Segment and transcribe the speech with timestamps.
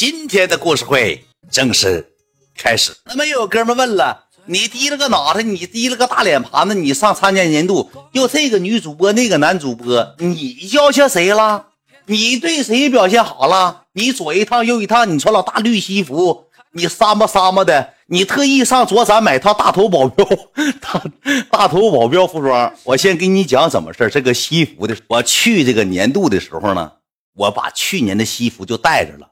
[0.00, 2.14] 今天的故事会正式
[2.56, 2.96] 开始。
[3.04, 11.66] 那么又有哥们问了，你低了个脑袋，你低了个大脸盘子，你上参加年度，又这个女主播，那个男主播，你教下谁了？
[12.06, 13.82] 你对谁表现好了？
[13.92, 20.24] 你左一趟右一趟，你穿老大绿西服，你撒么撒么的，你特意上左展买套大头保镖，
[20.80, 21.04] 大
[21.50, 22.72] 大头保镖服装。
[22.84, 26.90] 我先给你讲怎么事这个西服的，我去这个年度的时候呢，
[27.34, 29.26] 我把去年的西服就带着了。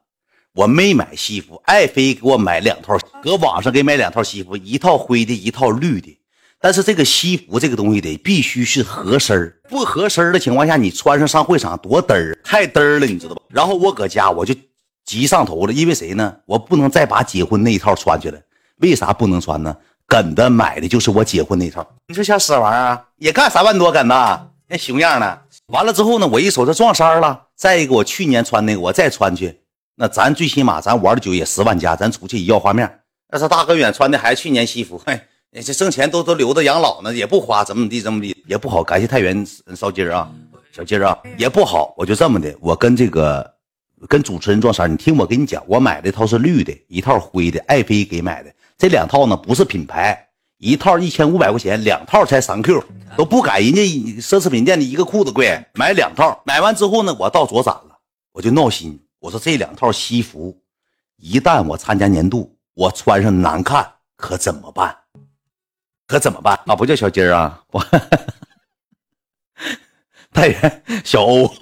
[0.59, 6.19] 我没买西服，爱妃给我买两套，搁网上给买两套西服，一套灰的，一套绿的。
[6.61, 13.43] 但是这个西服这个东西得必须是合身不合身的情况下，你穿上上会场多嘚儿，太嘚儿了，你知道吧？
[13.49, 14.53] 然后我搁家我就
[15.05, 16.35] 急上头了，因为谁呢？
[16.45, 18.41] 我不能再把结婚那一套穿去了。
[18.79, 19.77] 为啥不能穿呢？
[20.09, 21.89] 梗的买的就是我结婚那套。
[22.09, 25.43] 你说像死玩意儿也干三万多，梗的那熊样的。
[25.67, 27.45] 完了之后呢，我一瞅这撞衫了。
[27.55, 29.61] 再一个，我去年穿那个，我再穿去。
[30.01, 33.01] 那咱最起码咱玩的久也十万加，咱出去一要画面。
[33.31, 34.97] 那是大哥远穿的还是去年西服？
[35.05, 35.21] 嘿，
[35.61, 38.81] 这挣钱都都留着养老呢，也不花，怎么怎么地，怎么地也不好。
[38.85, 40.31] 感谢太原烧鸡儿啊，
[40.71, 41.93] 小鸡儿啊，也不好。
[41.97, 43.45] 我就这么的，我跟这个
[44.07, 48.53] 跟主持人撞衫，你听我跟你讲，我买的套是绿的，一套灰的，爱妃给买的。
[48.79, 52.85] 这两套呢不是品牌，一套一千五百块钱，两套才三 Q，
[53.17, 53.83] 都不改人家
[54.21, 55.61] 奢侈品店的一个裤子贵。
[55.75, 57.99] 买两套，买完之后呢，我到左展了，
[58.33, 58.97] 我就闹心。
[59.21, 60.63] 我说这两套西服，
[61.17, 64.97] 一旦我参加年度，我穿上难看，可怎么办？
[66.07, 66.59] 可怎么办？
[66.67, 67.85] 啊，不叫小金儿啊，我
[70.33, 71.53] 太原小欧，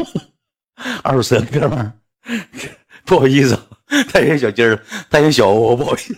[1.02, 1.92] 二十四哥们儿，
[3.06, 3.58] 不好意思，
[4.12, 6.14] 太原小金儿，太原小欧，不好意思。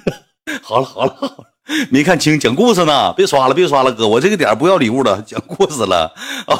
[0.63, 1.45] 好了好了好了，
[1.91, 6.13] 没看清，讲故事呢，别刷了别刷了，哥，我这个点不要礼物了，讲故事了
[6.47, 6.59] 啊。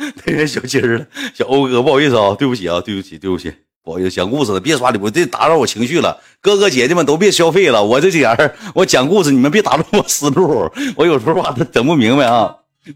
[0.16, 3.54] 太原小鸡儿，小欧哥，不好意思啊，对不起啊，对不起对不起。
[3.82, 6.20] 不好意思，讲故事的别刷礼物，这打扰我情绪了。
[6.40, 10.70] 哥哥姐姐们都别消费了，我这点儿我讲故事，你们别打乱我思路。
[10.96, 12.54] 我有时候吧，他整不明白啊。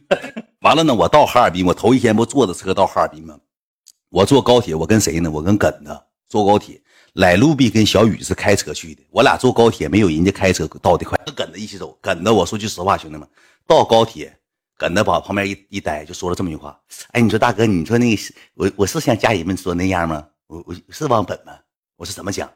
[0.60, 3.36] 完了呢，我到哈尔滨，我头一天不坐着车到哈尔滨吗？
[4.10, 5.30] 我坐高铁，我跟谁呢？
[5.30, 5.98] 我跟耿子
[6.28, 6.80] 坐高铁。
[7.14, 11.16] 来路比跟小雨是开车去的，我俩坐高铁没有人家开车到的快。
[11.24, 13.26] 跟耿子一起走，耿子我说句实话，兄弟们，
[13.68, 14.36] 到高铁，
[14.76, 16.76] 耿子把旁边一一待，就说了这么一句话：
[17.12, 18.22] 哎，你说大哥，你说那个
[18.54, 20.24] 我我是像家人们说那样吗？
[20.46, 21.52] 我我是忘本吗？
[21.96, 22.50] 我是怎么讲？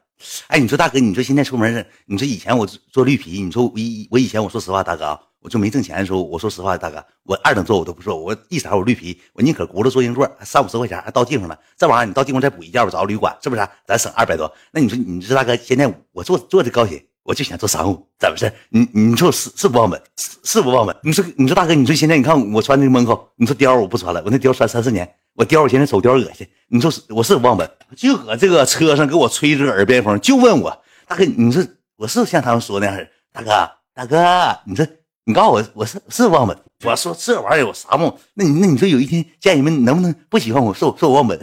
[0.49, 11.59] 哎，你说大哥，你说现在出门你说以前我做绿皮，你说我以我以前我说实话，大哥啊，我就没挣钱的时候，我说实话，大哥，我二等座我都不坐，我一色我绿皮，我宁可轱辘坐硬座，三五十块钱还到地方了。
[11.79, 13.67] 这玩意儿你到地方再补一件，我找个旅馆，是不是？
[13.87, 14.53] 咱省二百多。
[14.73, 18.53] 那你说，你说大哥，现在我坐坐的高铁，我就想坐商务，怎么事？
[18.71, 20.03] 你你说是是不忘本？
[20.17, 20.97] 是是不忘本？
[21.03, 25.09] 你说你说大哥，你说现在你看我穿那个门口，你说貂我不穿了，我那貂穿三四年。
[25.39, 26.45] 我叼，我现在走叼恶心。
[26.67, 31.65] 你说是我是忘本，就搁这个车上给我吹着耳边风，就问我大哥，你说
[31.97, 34.85] 我是像他们说那样大哥，大哥，你说
[35.25, 36.59] 你告诉我，我是是忘本。
[36.85, 38.13] 我说这玩意儿有啥梦？
[38.35, 41.39] 那你那你说有一天家人们能不能不喜欢我，说说我忘本？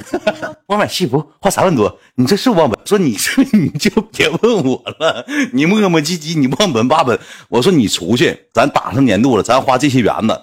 [0.67, 2.77] 我买西服花三万多，你这是忘本？
[2.85, 7.17] 说你这 你就别问我了，你磨磨唧唧，你忘本八本。
[7.47, 10.37] 我说你出去，咱打上年度了，咱花这些元子，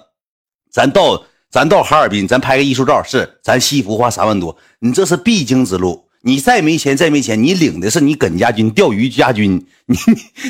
[0.71, 1.23] 咱到。
[1.53, 6.09] 咱到哈尔滨，咱拍个艺术照，是咱西服花三万多，你这是必经之路。
[6.23, 9.95] 你再没钱，再没钱，你领的是你耿家军钓鱼家军， 你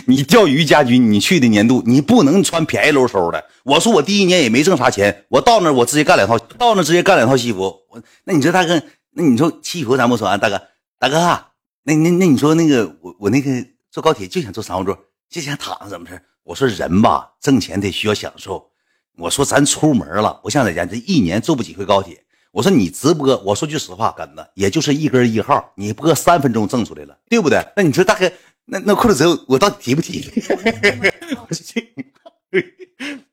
[0.05, 3.43] 你钓鱼家军，你去的年度，你不能穿便宜喽嗖的。
[3.63, 7.63] 我说我第一年也没挣啥钱，我到那我直接干两套，到那直接干两套西服。
[7.89, 8.81] 我那你说大哥，
[9.11, 10.61] 那你说西服咱不说，大哥
[10.97, 11.17] 大哥，
[11.83, 13.51] 那那那你说那个我我那个
[13.91, 14.97] 坐高铁就想坐商务座，
[15.29, 18.69] 就想躺着怎么事我说人吧，挣钱得需要享受。
[19.17, 22.23] 我说咱出门了，不像在家这一年坐不几回高铁。
[22.51, 27.65] 我说你直播，我说句实话，跟子也就是一根一号，你播三分钟挣出来了，对不对？
[27.75, 28.31] 那你说大哥，
[28.65, 30.31] 那那裤子折我到底提不提？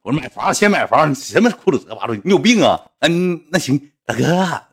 [0.02, 2.14] 我说买房先买房，什么裤子折八路？
[2.24, 2.80] 你有病啊？
[3.00, 4.24] 嗯，那行，大哥，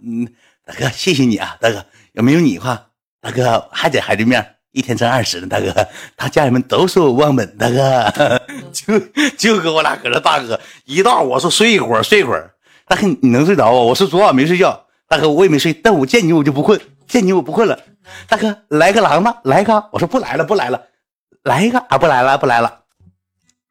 [0.02, 0.26] 嗯，
[0.66, 2.90] 大哥，谢谢你啊，大哥，要没有你的话，
[3.20, 4.57] 大哥还在孩子面。
[4.78, 5.74] 一天挣二十呢，大哥，
[6.16, 8.40] 他家人们都说我忘本，大哥，
[8.72, 9.00] 就
[9.36, 12.54] 就跟我俩搁这，大哥一到我说睡一会儿，睡一会儿，
[12.88, 13.72] 大哥你能睡着啊？
[13.72, 17.80] 我说昨晚没睡觉，大哥我也没睡，但我见你我就不困，见你我不困了，
[18.30, 20.80] 大哥来个狼吧，来个，我说不来了，不来了，
[21.42, 22.82] 来一个啊，不来了，不来了，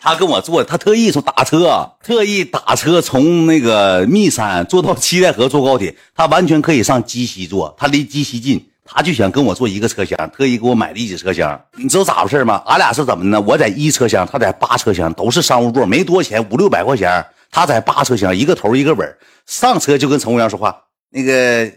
[0.00, 8.69] 他跟我坐，他特意从打车，特意打车从那个密山坐到七台河坐高铁，他完全可以上鸡西坐，他离鸡西近。
[8.87, 11.61] 他就想跟我坐一个车厢，特意给我买了一节车厢。
[11.75, 12.62] 你知道咋回事吗？
[12.67, 13.41] 俺俩是怎么呢？
[13.41, 17.27] 我在一车厢，他在八车厢，都是商务座，没多钱，五六百块钱。
[17.50, 19.06] 他在八车厢，一个头一个尾
[19.47, 20.85] 上车就跟乘务员说话。
[21.11, 21.73] 那个，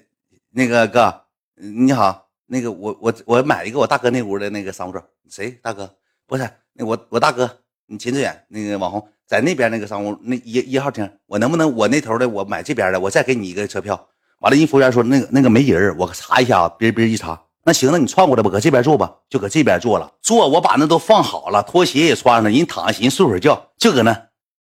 [0.51, 1.21] 那个哥，
[1.56, 5.89] 你好，那个我我我买一个我大哥那屋的那个商务座，谁大哥？
[6.27, 7.50] 不是，那我我大哥，
[7.85, 14.08] 你秦志远那个网红在那边那个商务那一一号厅，我能不能我那头的我买这边的，我再给你一个车票。
[14.39, 17.39] 完了，人服务员说那个那个没人我查一下啊，别别一查。
[17.65, 20.09] 那行，那你串过来吧，搁这边坐吧，就搁这边坐了。
[20.21, 24.13] 坐，我把那都放好了，拖鞋也穿上，人躺下寻思睡会儿觉，就搁那。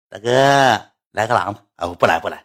[0.09, 0.31] 大哥，
[1.13, 1.61] 来个狼吧？
[1.77, 2.43] 啊，我不来不来。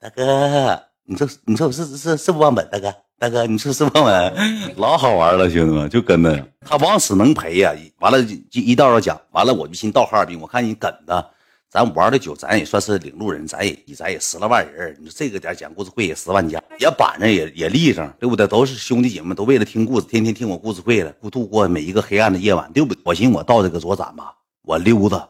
[0.00, 2.66] 大哥，你说你说我是是是不忘本？
[2.70, 4.76] 大哥大哥，你说是不忘本？
[4.76, 7.74] 老好玩了，兄弟们，就跟那他往死能赔呀。
[7.98, 11.30] 完了就一道道讲，完了我就寻到哈尔滨，我看你跟的。
[11.70, 14.96] 咱玩的久，咱也算是领路人，咱也咱也十来万人。
[14.98, 18.46] 你说这个点讲故事会也十万加，也板着也也立正，对不对？
[18.46, 23.02] 都是兄弟姐妹，都为了听故事，天天听我故事会了，度过每一个黑暗的夜晚，对不对？
[23.04, 25.28] 我寻我到这个左展吧，我溜达，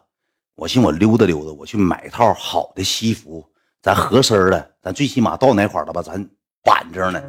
[0.54, 3.44] 我寻我溜达溜达，我去买一套好的西服，
[3.82, 6.00] 咱合身的，咱最起码到哪块了吧？
[6.00, 6.24] 咱
[6.62, 7.20] 板正呢。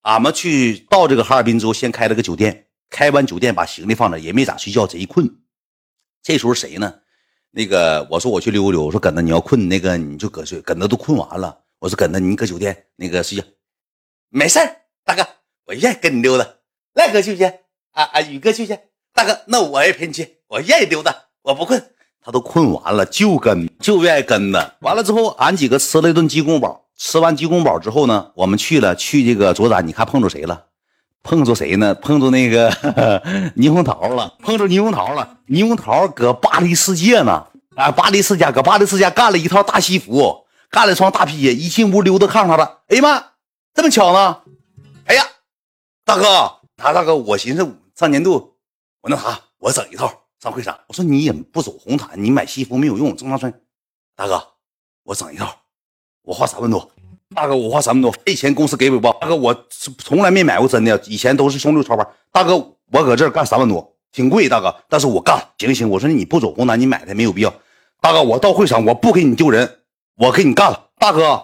[0.00, 5.30] 俺们去到这个哈尔滨之后，先开了个酒店，开完酒店把行李放那，也没咋睡觉，贼困。
[6.22, 6.94] 这时候谁呢？
[7.52, 10.60] 那个，我说我去溜溜，我说耿子你要困，那个你就搁睡。
[10.60, 13.44] 耿子都困完了，我说耿子你搁酒店那个睡觉，
[14.28, 14.60] 没事
[15.04, 15.26] 大哥，
[15.66, 16.46] 我愿意跟你溜达。
[16.94, 17.44] 赖哥去不去？
[17.90, 18.78] 啊啊，宇哥去不去？
[19.12, 21.82] 大哥，那我也陪你去，我愿意溜达，我不困。
[22.22, 24.76] 他都困完了，就跟就愿意跟着。
[24.82, 30.66] 完了之后，俺几个吃了一顿鸡公煲，吃完鸡公煲之后呢，我们去了去这个左展，你看碰着谁了？
[31.22, 31.94] 碰着谁呢？
[31.96, 32.70] 碰着那个
[33.56, 35.38] 霓虹桃了，碰着霓虹桃了。
[35.46, 37.46] 霓虹桃搁巴黎世界呢，
[37.76, 42.80] 啊，巴黎世家搁巴黎世家干了一套大西服，干了双大皮鞋，一进屋溜达看看了。
[42.88, 43.24] 哎呀妈，
[43.74, 44.40] 这么巧呢？
[45.04, 45.22] 哎呀，
[46.04, 48.54] 大哥，他大哥，我寻思上年度，
[49.02, 50.78] 我那啥，我整一套上会场。
[50.88, 53.52] 我说你也不走红毯，你买西服没有用，正常穿。
[54.16, 54.42] 大哥，
[55.04, 55.54] 我整一套，
[56.22, 56.90] 我花三万多。
[57.34, 59.08] 大哥，我花三万多，这钱公司给不给？
[59.20, 59.54] 大哥，我
[59.98, 62.04] 从来没买过真的，以前都是兄弟超牌。
[62.32, 65.40] 大哥，我搁这儿干三万多，挺贵，大哥，但是我干。
[65.58, 67.54] 行行，我说你不走红毯，你买它没有必要。
[68.00, 69.78] 大哥，我到会场，我不给你丢人，
[70.16, 70.88] 我给你干了。
[70.98, 71.40] 大哥，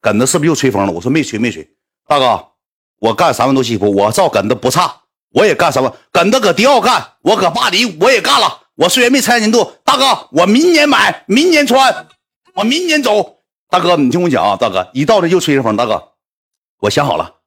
[0.00, 0.92] 耿子是不是又吹风了？
[0.92, 1.68] 我说没吹没吹。
[2.06, 2.52] 大哥，
[3.00, 5.00] 我干三万多西服，我照耿子不差，
[5.32, 5.92] 我也干三万。
[6.12, 8.60] 耿子搁迪奥干，我搁巴黎我也干了。
[8.76, 12.06] 我虽然没参加年度，大哥，我明年买，明年穿，
[12.54, 13.38] 我明年走。
[13.74, 15.76] 大哥，你听我讲啊，大哥，一到这就吹着风。
[15.76, 16.12] 大哥，
[16.78, 17.40] 我想好了，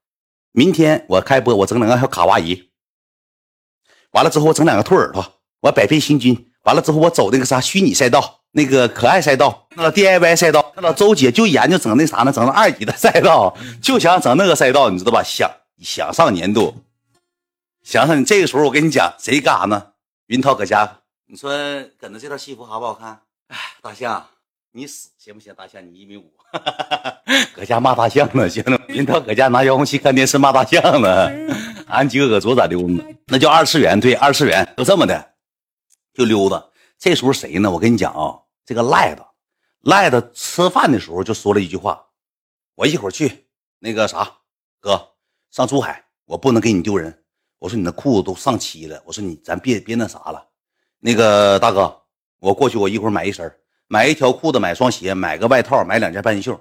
[0.52, 2.70] 明天我开播，我整两个小卡哇伊，
[4.12, 15.24] 完了之后我整两个兔耳朵，我百变星君，完了之后我走那个啥虚拟赛道，那个可爱赛道，那个 DIY 赛道，那老周姐就研究整那啥呢，整那二级的赛道，就想整那个赛道，你知道吧？
[15.24, 15.50] 想
[15.82, 16.84] 想上年度，
[17.84, 19.94] 想想你这个时候，我跟你讲，谁干啥呢？
[20.26, 21.50] 云涛搁家，你说
[21.98, 23.22] 搁那这套西服好不好看？
[23.48, 24.28] 哎，大象。
[24.78, 25.52] 你死行不行？
[25.56, 26.32] 大象，你一米五，
[27.56, 28.80] 搁家骂大象呢，行了。
[28.90, 31.28] 云涛搁家拿遥控器看电视骂大象呢，
[31.88, 33.04] 俺几个搁左咋溜呢？
[33.26, 35.34] 那叫二次元，对，二次元就这么的，
[36.14, 36.64] 就溜达。
[37.00, 37.72] 这时候谁呢？
[37.72, 38.38] 我跟你讲啊，
[38.68, 39.26] 这个赖子，
[39.82, 42.06] 赖子吃饭的时候就说了一句话
[42.78, 43.48] ：“我一会儿去
[43.80, 44.32] 那个啥，
[44.80, 45.10] 哥
[45.50, 47.24] 上珠海，我不能给你丢人。”
[47.58, 50.48] 我说你那裤子都上漆了，我说你咱别别那啥了。
[51.00, 52.00] 那个大哥，
[52.38, 53.52] 我过去，我一会儿买一身。
[53.88, 56.60] 买一条裤子，买双鞋，买个外套，买两件半袖。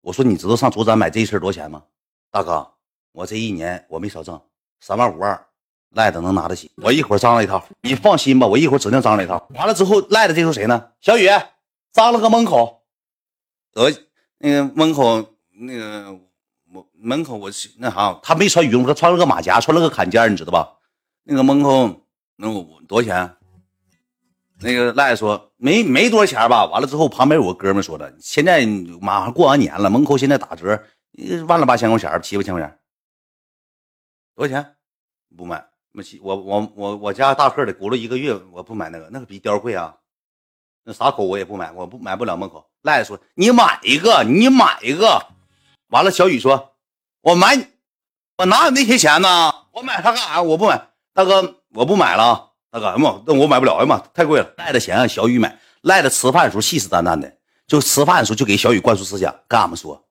[0.00, 1.82] 我说，你知道上左展买这一身多少钱吗？
[2.30, 2.74] 大哥，
[3.12, 4.40] 我这一年我没少挣，
[4.80, 5.46] 三万五万，
[5.90, 6.70] 赖子能拿得起。
[6.76, 9.48] 我一会儿张罗一套，你放心吧，我一会儿指定张罗一套。
[9.54, 10.90] 完了之后，赖子这时候谁呢？
[11.00, 11.28] 小雨，
[11.92, 12.82] 张罗个门口。
[13.72, 13.90] 得，
[14.38, 16.12] 那个门口那个
[16.72, 20.76] 我门口我那啥，他没穿羽绒服，他穿了个马甲，穿了个坎肩，你知道吧？
[21.24, 23.36] 那个门口那我多少钱？
[24.62, 28.64] 那个赖说没没多少钱吧，完了之后旁边有个哥们说的，现在
[29.00, 30.82] 马上过完年了，门口现在打折，
[31.46, 32.78] 万了八千块钱，七八千块钱，
[34.34, 34.76] 多少钱？
[35.36, 35.64] 不买，
[36.20, 39.96] 我我我我家大客的，轱辘一个月，我不买那个，那个比貂贵啊，
[40.84, 42.64] 那啥口我也不买，我不买不了门口。
[42.82, 45.26] 赖说你买一个，你买一个，
[45.88, 46.76] 完了小雨说，
[47.22, 47.56] 我买，
[48.36, 49.52] 我哪有那些钱呢？
[49.72, 50.42] 我买它干啥？
[50.42, 52.51] 我不买，大哥，我不买了。
[52.72, 54.50] 大哥，哎妈，那我买不了，哎妈，太贵了。
[54.56, 57.30] 赖着钱让小雨买，赖着吃饭的时候信誓旦旦的，
[57.66, 60.02] 就吃饭的时候就给小雨灌输思想，跟俺们说，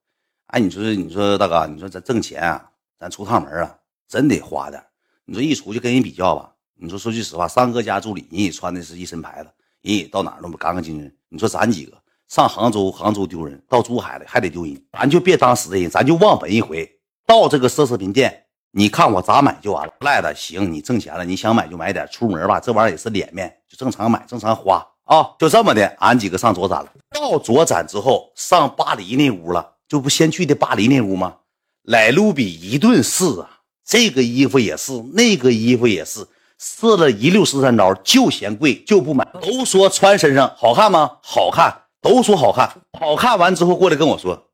[0.45, 3.75] 哎，你说，你说大哥，你说咱挣钱啊，咱出趟门啊，
[4.07, 4.79] 真得花点。
[5.25, 9.49] 你说一出去跟人比较吧，你说说句实话，三哥家助理，人也穿的是一身牌子，
[9.81, 11.11] 人也到哪儿都干干净净。
[11.29, 16.87] 你说咱几个上杭州，杭州丢人；到珠海了还得丢人，咱就别当死人，咱就忘本一回。
[17.25, 18.45] 到这个奢侈品店。
[18.73, 26.91] 你看我咋买就完了，赖的行，你挣钱了，你想买就买点，出门吧，这玩意儿也是脸面，就正常买，正常花啊，就这么的，俺几个上左展了。
[27.11, 31.37] 到左展之后，上巴黎那屋了，就不先去的巴黎那屋吗？
[31.83, 36.25] 莱卢比一顿试啊，这个衣服也是，那个衣服也是，
[36.57, 39.27] 试了一溜十三招，就嫌贵，就不买。
[39.41, 41.17] 都说穿身上好看吗？
[41.21, 42.81] 好看，都说好看。
[42.97, 44.47] 好看完之后过来跟我说，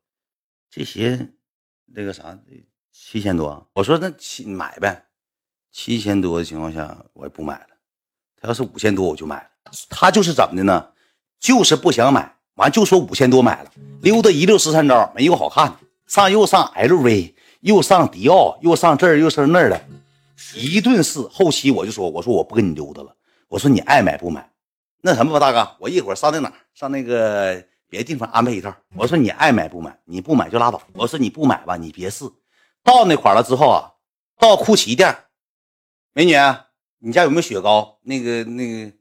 [0.70, 1.28] 这鞋
[1.94, 2.36] 那个啥，
[3.00, 3.66] 七千多。
[3.74, 5.04] 我说那七买呗，
[5.70, 7.66] 七千多的情况下我也不买了。
[8.40, 9.70] 他要是五千多我就买了。
[9.88, 10.88] 他就是怎么的呢？
[11.38, 13.70] 就是不想买，完就说五千多买了，
[14.02, 15.76] 溜达一溜十三招，没有好看的，
[16.06, 17.34] 上又上 LV。
[17.60, 19.84] 又上迪奥，又上这，又上那儿的，
[20.54, 21.18] 一顿试。
[21.22, 23.12] 后期我就说：“我说我不跟你溜达了。
[23.48, 24.48] 我说你爱买不买，
[25.00, 28.72] 那什么吧，大哥，我一会儿上那哪上那个别的地方安排一套。
[28.94, 30.80] 我说你爱买不买，你不买就拉倒。
[30.92, 32.24] 我说你不买吧，你别试。
[32.82, 33.92] 到那块了之后啊，
[34.38, 35.16] 到酷奇店，
[36.12, 36.34] 美女，
[36.98, 37.98] 你家有没有雪糕？
[38.02, 38.92] 那个那个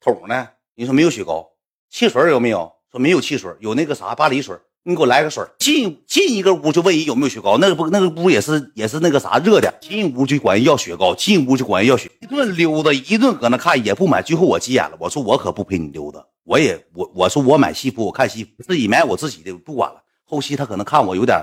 [0.00, 0.48] 桶呢？
[0.74, 1.50] 你说没有雪糕，
[1.90, 2.72] 汽水有没有？
[2.90, 4.56] 说没有汽水，有那个啥巴黎水。”
[4.88, 20.00] 你给我来个水进进一个屋就问人有没有雪糕，那个不那个屋也是也是那个啥热的，进屋就管人要雪糕，进屋就管人要雪，一顿溜达，一顿搁那看也不买，最后我急眼了，我说我可不陪你溜达，我也我我说我买西服，我看西服，自己买我自己的，不管了。
[20.22, 21.36] 后期他可能看我有点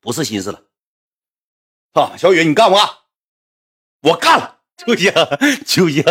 [0.00, 0.60] 不是心思了，
[1.92, 2.88] 啊，小雨你干不干？
[4.02, 5.12] 我干了，就像
[5.66, 6.04] 就像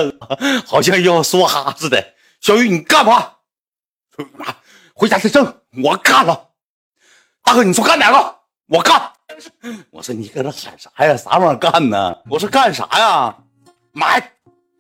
[0.66, 3.36] 好像要说哈似的，小雨你干嘛？
[4.94, 6.50] 回家再挣，我干了。
[7.44, 8.40] 大哥，你说干哪个？
[8.68, 9.14] 我干。
[9.92, 11.16] 我说你搁这喊啥呀？
[11.16, 12.18] 啥玩意儿干呢？
[12.30, 13.38] 我说干啥呀？
[13.92, 14.34] 买，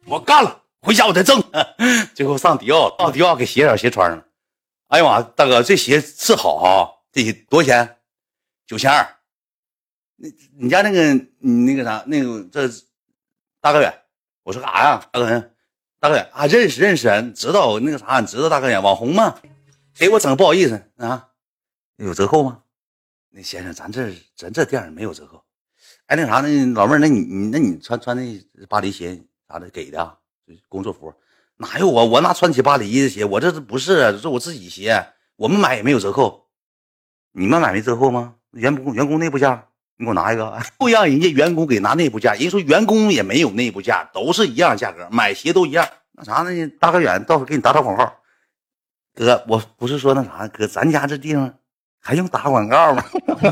[0.06, 0.63] 我干了。
[0.82, 1.42] 回家我再挣。
[2.16, 4.25] 最后上迪奥，到迪奥给鞋点鞋穿上了。
[4.88, 7.98] 哎呀妈，大哥，这鞋是好哈，这鞋多少钱？
[8.66, 9.16] 九千二。
[10.17, 12.67] 你你家那个你那个啥那个这
[13.62, 13.93] 大哥远，
[14.43, 15.09] 我说干啥呀？
[15.12, 15.51] 大哥远，
[16.00, 19.39] 大哥远啊，认识认识，知道那个啥，你知道大哥远网红吗？
[19.93, 21.29] 给我整不好意思啊，
[21.97, 22.63] 有折扣吗？
[23.29, 25.43] 那先生，咱这咱这店没有折扣。
[26.07, 30.17] 哎，那啥，那老妹儿，那你你那你穿穿那巴黎鞋啥的给的
[30.67, 31.13] 工作服？
[31.57, 33.24] 哪有我我哪穿起巴黎的鞋？
[33.24, 36.47] 我这不是，这我自己鞋，我们买也没有折扣。
[37.33, 38.36] 你们买没折扣吗？
[38.51, 39.66] 员工员工内部价，
[39.98, 42.34] 你给我拿一个，不让人家员工给拿内部价。
[42.34, 45.88] 人说员工也没有内部价，都是一样价格，买鞋都一样。
[46.12, 46.68] 那啥呢？
[46.80, 48.12] 大哥远，到时候给你打打广告。
[49.16, 51.51] 哥，我不是说那啥，哥，咱家这地方
[52.00, 53.04] 还用打广告吗？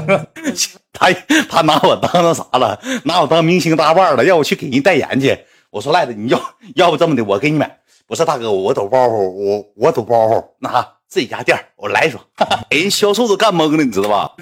[0.93, 1.11] 他
[1.49, 5.37] 他拿我当那啥了，拿我当明星大腕了，要我去给人代言去。
[5.71, 6.39] 我说赖子，你要
[6.75, 7.79] 要不这么的，我给你买。
[8.07, 12.23] 不是大哥，我抖包袱，我我抖包袱，那啥自己家店，我来一双，
[12.69, 14.35] 给 人销售都干懵了，你知道吧？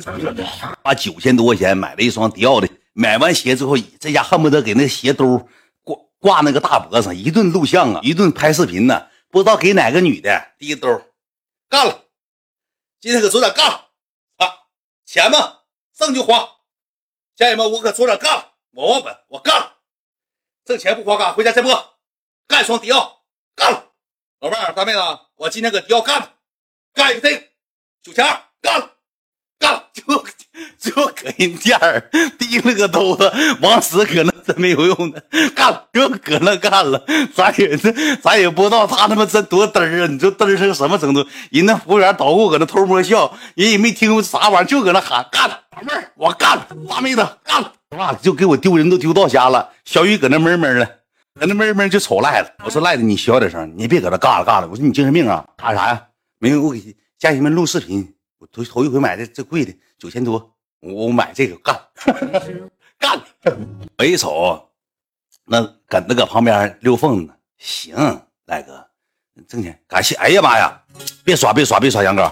[0.83, 5.47] 花九千多块钱买了一双迪奥的，买完鞋之后，这家恨不得给那鞋兜
[5.83, 11.01] 挂挂那个大脖上，一顿录像啊，一顿拍视频呢，不知道给哪个女的第兜。
[11.69, 12.05] 干了，
[13.01, 13.89] 今天可做点干了
[14.37, 14.47] 啊！
[15.05, 15.59] 钱嘛，
[15.93, 16.47] 挣就花。
[17.35, 19.73] 家人们，我可做点干了，我忘本，我干了，
[20.63, 21.95] 挣钱不花干，回家再播，
[22.47, 23.23] 干一双迪奥，
[23.55, 23.91] 干了。
[24.39, 24.99] 老妹儿、大妹子，
[25.35, 26.33] 我今天搁迪奥干了，
[26.93, 27.43] 干一个这个
[28.03, 28.25] 九千，
[28.61, 28.89] 干了，
[29.59, 30.03] 干了，就
[30.77, 33.31] 就搁人店儿提了个兜子，
[33.61, 35.23] 往死搁那真没有用的，
[35.55, 40.07] 干了，就搁那干了，咱也这，咱也不知道他他妈真多嘚儿啊！
[40.07, 41.25] 你说嘚儿成什么程度？
[41.49, 49.69] 人那服务员捣鼓搁那偷摸笑，人也没听啥玩意儿，就搁那喊干了，老妹儿我干了，大妹子干了，哇，就给我丢人都丢到家了。
[49.85, 50.85] 小雨搁那闷闷的，
[51.39, 52.51] 搁那闷闷就瞅赖子。
[52.63, 54.67] 我说赖子，你小点声，你别搁那干了干了。
[54.67, 55.43] 我说你精神病啊？
[55.57, 56.01] 喊啥呀？
[56.43, 58.13] 没有，我给家人们录视频。
[58.37, 61.73] 我头头一回买的这贵的九千多，我我买这个干。
[62.99, 63.17] 干！
[63.97, 64.61] 我一瞅，
[65.45, 67.95] 那搁那搁旁边溜缝呢，行，
[68.47, 68.85] 赖哥，
[69.47, 70.15] 挣钱，感谢。
[70.15, 70.83] 哎呀妈呀，
[71.23, 72.29] 别刷，别刷，别刷，杨哥，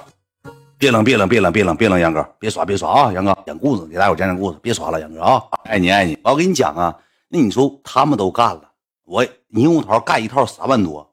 [0.77, 6.19] 别冷，别冷，别冷，别冷，别冷，杨哥，别刷，别刷啊，杨哥，讲故事，给大伙讲讲故事，别刷了，杨哥啊，爱你，爱你。
[6.21, 6.93] 我跟你讲啊，
[7.29, 8.73] 那你说他们都干了，
[9.05, 11.10] 我猕猴桃干一套三万多，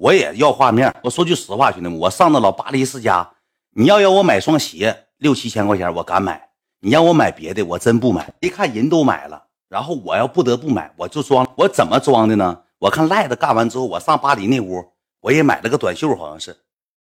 [0.00, 0.90] 我也要画面。
[1.04, 3.34] 我说句实话，兄弟们，我上那老巴黎世家，
[3.72, 6.50] 你要要我买双鞋六七千块钱，我敢买。
[6.78, 8.32] 你让我买别的，我真不买。
[8.40, 11.46] 一看人都买了，然后我要不得不买，我就装。
[11.58, 12.64] 我怎么装的呢？
[12.78, 14.90] 我看赖子干完之后，我上巴黎那屋，
[15.20, 16.56] 我也买了个短袖，好像是，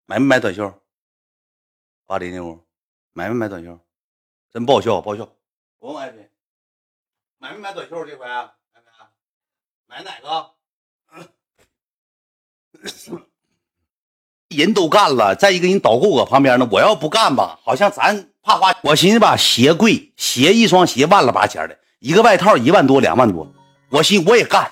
[0.05, 0.71] 买没买短袖？
[2.05, 2.61] 巴黎那屋
[3.15, 3.79] 买没买短袖？
[4.53, 5.27] 真不好笑，不好笑。
[5.79, 6.31] 我买没？
[7.39, 8.05] 买没买短袖？
[8.05, 8.45] 这回买
[8.75, 8.83] 没？
[9.87, 10.51] 买哪个？
[14.49, 16.69] 人都干了，再一个人导购搁旁边呢。
[16.71, 18.75] 我要不干吧，好像咱怕花。
[18.83, 23.51] 我寻思吧，鞋贵，鞋一双鞋万了八千的，一个外套一万多两万多。
[23.91, 24.71] 我寻我也干，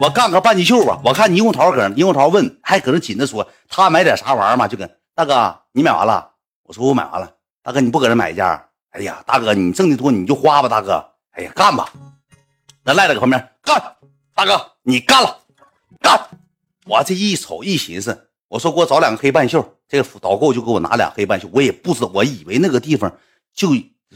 [0.00, 1.00] 我干个半截袖吧。
[1.04, 4.68] 我看霓虹桃搁那，霓虹桃问还搁那紧着说他买点啥玩意儿嘛？
[4.68, 6.30] 就跟大哥你买完了，
[6.62, 7.32] 我说我买完了。
[7.62, 8.44] 大哥你不搁这买一件？
[8.90, 11.04] 哎呀，大哥你挣的多你就花吧，大哥。
[11.32, 11.90] 哎呀，干吧！
[12.84, 13.82] 那赖在旁边干，
[14.34, 15.36] 大哥你干了，
[16.00, 16.20] 干！
[16.86, 23.12] 我这一瞅一寻思，我说给我找两个黑半袖，这个导购就给我拿俩黑半袖，我也不知道，我以为那个地方
[23.54, 23.70] 就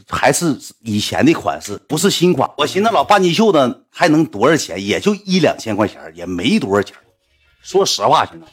[0.07, 2.49] 还是以前的款式，不是新款。
[2.57, 4.83] 我寻思老半截袖子还能多少钱？
[4.85, 6.95] 也就一两千块钱，也没多少钱。
[7.61, 8.45] 说实话，兄弟。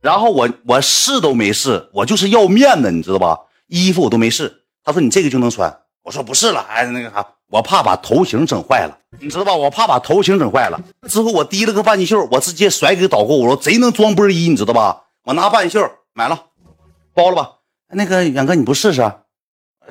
[0.00, 3.38] 然后我我试都没试，我就是要面子，你知道吧？
[3.66, 4.64] 衣服我都没试。
[4.82, 9.54] 他说你这个就能穿，我说不是了，哎那个啥，我怕把头型整坏了，你知道吧？
[9.54, 10.80] 我怕把头型整坏了。
[11.08, 15.02] 之后我提了个半截袖，我直接甩给导购，我说贼能装波衣，你知道吧？
[15.24, 16.46] 我拿半截袖买了，
[17.12, 17.50] 包了吧？
[17.92, 19.12] 那个远哥你不试试？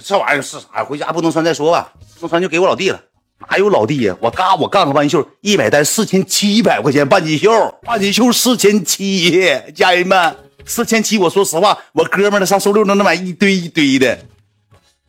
[0.02, 0.84] 这玩意儿是啥呀？
[0.86, 3.02] 回家不能穿再说吧，不能穿就给我老弟了。
[3.50, 4.16] 哪有老弟呀？
[4.22, 7.52] 我嘎，我干个半截袖，一百单四千七百块钱半截袖，
[7.84, 9.42] 半截袖四千七，
[9.76, 10.36] 家人们
[10.66, 11.18] 四千七。
[11.18, 14.18] 我说实话，我哥们儿上收六能能买一堆一堆的，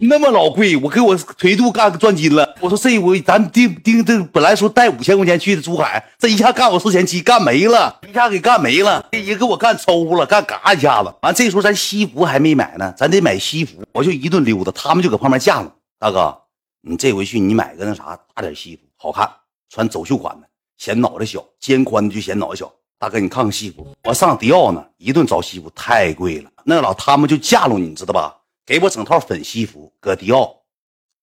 [0.02, 2.56] 那么老贵，我给我腿肚干赚金了。
[2.60, 11.14] 我说这回咱丁丁这本来说带五千块钱去的珠海，这一下干我四千七，干没了，一下给干没了，这也给我干抽了，干嘎一下子。
[11.20, 16.34] 完这时候咱西服还没买呢，咱得买西服，我就一顿溜达，他们就搁旁边架着，大哥。
[16.80, 19.30] 你这回去，你买个那啥大点西服，好看，
[19.68, 20.46] 穿走秀款的，
[20.78, 22.72] 显脑袋小，肩宽的就显脑袋小。
[22.98, 26.50] 大哥，你看看西服，我上迪奥呢，一顿找西服太贵了。
[26.64, 28.34] 那老他们就架着你知道吧？
[28.70, 30.62] 给我整套粉西服，搁迪奥，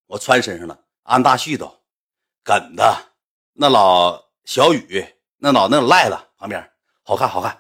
[0.08, 0.78] 我穿身上了。
[1.04, 1.78] 安大旭都，
[2.44, 2.84] 梗的，
[3.54, 5.06] 那老小雨，
[5.38, 6.70] 那老那赖子旁边，
[7.04, 7.58] 好看好看，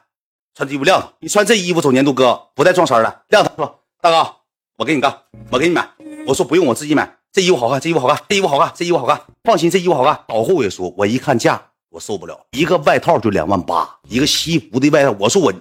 [0.53, 1.13] 穿这衣服亮堂。
[1.21, 3.55] 你穿这衣服走年度哥不带撞衫的，亮堂。
[3.55, 4.35] 说大哥，
[4.75, 5.89] 我给你干，我给你买。
[6.27, 7.19] 我说不用，我自己买。
[7.31, 9.21] 这衣服好看，这衣服好看，这衣服好看，这衣服好看。
[9.45, 10.25] 放心，这衣服好看。
[10.27, 15.15] 导购也说，我一看价，我受不了，一个外套就两万八，一个西服的外套。
[15.17, 15.53] 我说我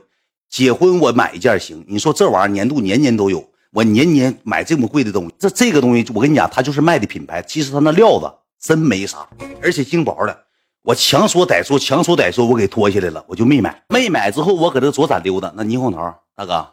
[0.49, 9.29] 结婚我买一件行，你说这玩意儿年度年年都有，我年年买这么贵的东西，这这个东西我跟你讲，它就是卖的品牌，其实它那料子真没啥，
[9.61, 10.45] 而且轻薄的。
[10.81, 13.85] 我强说歹说，强说歹说，我给脱下来了，我就没买。
[13.91, 16.67] 没买之后，我搁这左闪溜达，那霓虹桃大哥，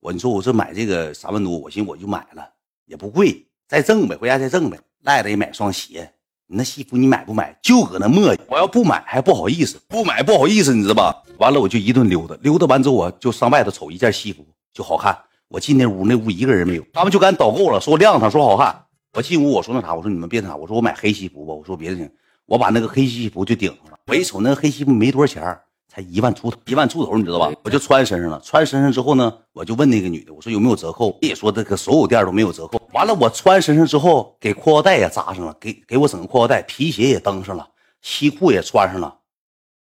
[0.00, 2.46] 我你说我这买这个三万多，我寻我就买了，
[2.84, 3.46] 也不贵。
[3.66, 4.78] 再挣呗，回家再挣呗。
[5.04, 6.12] 赖着也买双鞋，
[6.48, 7.58] 你那西服你买不买？
[7.62, 8.40] 就搁那磨叽。
[8.50, 11.22] 我要不买还不好意思，不买不好意思，你知道吧？
[11.38, 15.16] 完了我就一顿溜达，溜达完之后我就上外头瞅一件西服就好看。
[15.48, 18.84] 我进那屋，那屋一个人没有，他们就敢导购了，说亮堂，说好看。
[19.14, 22.10] 我进屋我说那啥，我说你们别那啥，我说我买黑西服吧，我说别的行，
[22.46, 23.98] 我把那个黑西服就顶上了。
[24.06, 25.58] 我一瞅那个黑西服没多少钱。
[25.88, 27.50] 才一万出头，一万出头，你知道吧？
[27.62, 28.38] 我就穿身上了。
[28.44, 31.16] 穿身上之后呢，我就问那个女的，我说有没有折扣？
[31.22, 32.78] 也说这个所有店都没有折扣。
[32.92, 37.66] 完了，我穿身上之后，给裤腰带也扎上了，给给我整个裤腰带，皮鞋也蹬上了，
[38.02, 39.16] 西裤也穿上了，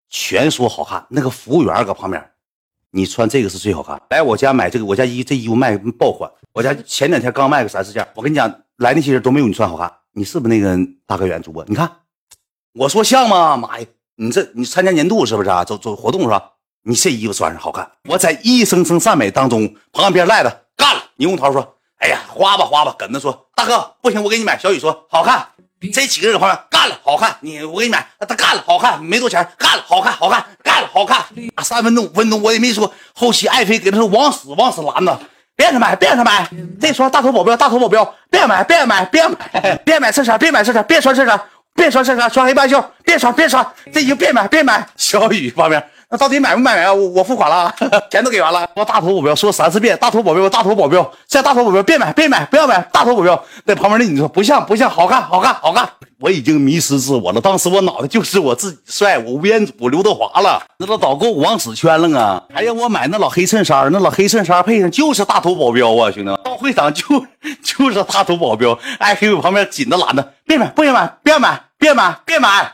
[0.07, 1.03] 全说好看。
[1.09, 2.23] 那个服务员搁旁边，
[2.95, 3.99] 你穿这个是最好看。
[4.11, 6.29] 来我家买这个，我家衣这衣服卖爆款。
[6.53, 8.07] 我家前两天刚卖个三四件。
[8.13, 9.91] 我跟你讲，来那些人都没有你穿好看。
[10.13, 10.77] 你是不是那个
[11.07, 11.65] 大哥远主播？
[11.67, 11.89] 你看，
[12.75, 13.57] 我说像吗？
[13.57, 13.87] 妈呀！
[14.17, 15.63] 你这你参加年度是不是啊？
[15.63, 16.51] 走走活动是吧？
[16.83, 17.89] 你这衣服穿上好看。
[18.07, 21.01] 我在一声声赞美当中，旁边赖的干了。
[21.17, 25.47] 霓虹桃说：“哎呀，花吧花吧。”耿子说：“大哥不行，我给你买。”小雨说：“好看。”
[25.91, 27.35] 这几个人旁边干了，好看。
[27.41, 31.25] 你我给你买，他干了，好看，没多钱，干了，好看，好看，干了，好看。
[31.63, 32.93] 三分钟五分钟我也没说。
[33.13, 35.19] 后期爱妃给他说往死往死拦着，
[35.55, 36.47] 别让他买，别让他买。
[36.79, 41.39] 这双大头保镖，大头保镖，别买，别买，别买， 别买衬衫，别买衬衫，别穿衬衫。
[41.75, 42.79] 别穿衬衫，穿黑半袖。
[43.03, 44.87] 别穿，别穿，这衣服别买，别买。
[44.95, 46.93] 小雨方面，那到底买不买啊？
[46.93, 47.73] 我我付款了，
[48.11, 48.69] 钱都给完了。
[48.75, 52.79] 我大头保镖说三四遍，大头保镖，大头保镖，现在大头保镖，别买，别买，不要买。
[52.91, 55.89] 大头保镖在旁边那你说不像，不像，好看，好看，好看。
[56.19, 60.61] 我已经迷失自我了，当时我脑袋就是我自己帅，我吴彦祖、刘德华了。
[60.77, 62.43] 那老导购往死圈了啊！
[62.53, 67.03] 还让我买那老黑衬衫，那老黑衬衫配上就是大头保镖啊，兄弟们，到会场就
[67.63, 68.77] 就是大头保镖。
[68.99, 71.59] 哎，给我旁边紧着拦着，别买，不买，别买。
[71.79, 72.71] 别买，别买，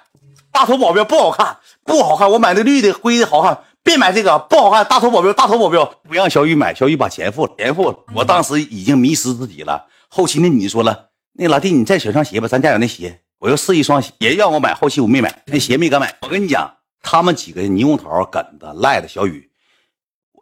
[0.51, 1.57] 大头保镖不好看，
[1.89, 2.29] 不好看。
[2.29, 4.85] 我买的绿的、灰的好看，别买这个，不好看。
[4.85, 7.97] 大头保镖，大头保镖，不让小雨买，小雨把钱付了，钱付了。
[8.13, 9.87] 我当时已经迷失自己了。
[10.07, 14.75] 后期那女的说了，那老弟，你再选双鞋吧，咱家有那鞋，我要试一双鞋，也让我买。
[14.75, 16.15] 后期我没买，那鞋没敢买。
[16.21, 16.71] 我跟你讲，
[17.01, 19.49] 他们几个霓虹桃、梗子、赖的小雨，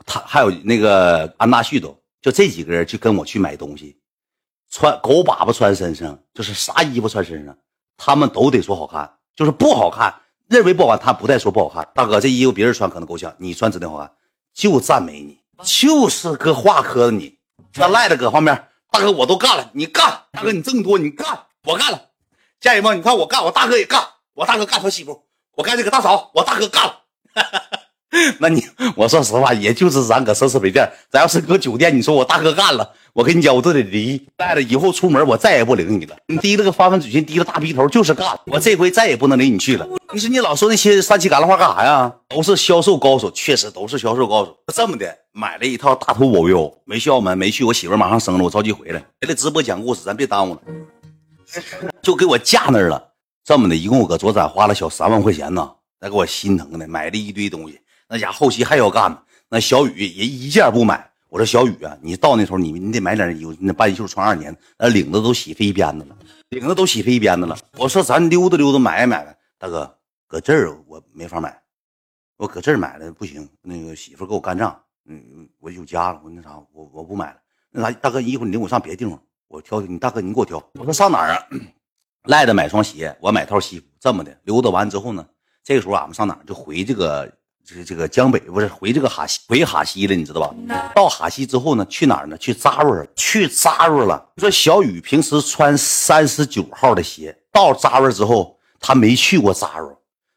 [0.05, 3.97] 他还有那个安大旭都，就这几个人就跟我去买东西，
[4.69, 7.55] 穿狗粑粑穿身上，就是啥衣服穿身上。
[7.97, 10.13] 他们都得说好看，就是不好看，
[10.47, 11.87] 认为不好看，他不带说不好看。
[11.93, 14.11] 大哥，这衣服别人穿可能够呛，你穿指定好看，
[14.53, 17.37] 就赞美你，就是个话磕的你。
[17.75, 22.01] 那赖的搁旁边，大哥我都干了，你干，大哥你挣多，你干，我干了。
[22.59, 24.01] 家人们，你看我干，我大哥也干，
[24.33, 25.23] 我大哥干他媳妇，
[25.55, 26.93] 我干这个大嫂，我大哥干了。
[28.39, 28.63] 那你
[28.95, 32.89] 我说实话，也就是咱搁奢侈品店，咱要是搁酒店，你说我大哥干了。
[33.13, 34.17] 我跟你讲，我都得离。
[34.37, 36.15] 带着以后出门，我再也不领你了。
[36.27, 38.27] 你提了个发愤嘴唇，提了大鼻头，就是干。
[38.45, 39.85] 我这回再也不能领你去了。
[40.13, 42.13] 你说你老说那些三七旮旯话干啥呀？
[42.29, 44.55] 都是销售高手，确实都是销售高手。
[44.73, 47.65] 这么的，买了一套大头保镖，没去澳门，没去。
[47.65, 50.61] 我媳妇马上生了，我着急回来，还得直播讲故事，咱别耽误了。
[52.01, 53.03] 就给我架那儿了。
[53.43, 57.79] 这么的，一共我搁左展花了小三万块钱呢，那给我心疼的，买了一堆东西。
[58.07, 59.21] 那家后期还要干呢。
[59.49, 61.09] 那小雨也一件不买。
[61.29, 66.17] 我说小雨啊，你到那时候你你得买点衣服，那半袖穿二年，那领子都洗飞一边子了，
[66.49, 67.57] 领子都洗飞一边子了。
[67.73, 69.93] 我说咱溜达溜达买买呗，大哥
[70.25, 71.61] 搁这儿我没法买，
[72.37, 77.37] 我搁这儿买了不行，那个媳妇给我干仗，嗯，我有家了，我那啥，我我不买了。
[77.71, 80.63] 那啥，大哥衣服你领我上别的地方，我挑你大哥你给我挑。
[80.75, 81.43] 我说上哪儿啊？
[82.23, 83.85] 赖着买双鞋，我买套西服。
[83.99, 85.27] 这么的溜达完之后呢，
[85.61, 87.29] 这个时候俺们上哪儿就回这个。
[87.67, 90.55] 这这个江北不是回这个哈西回哈西了，你知道吧？
[90.95, 92.37] 到哈西之后呢，去哪儿呢？
[92.37, 94.25] 去扎瑞儿，去扎瑞了。
[94.37, 99.93] 说小雨平时穿三十九号的鞋，到扎瑞之后，他没去过扎瑞。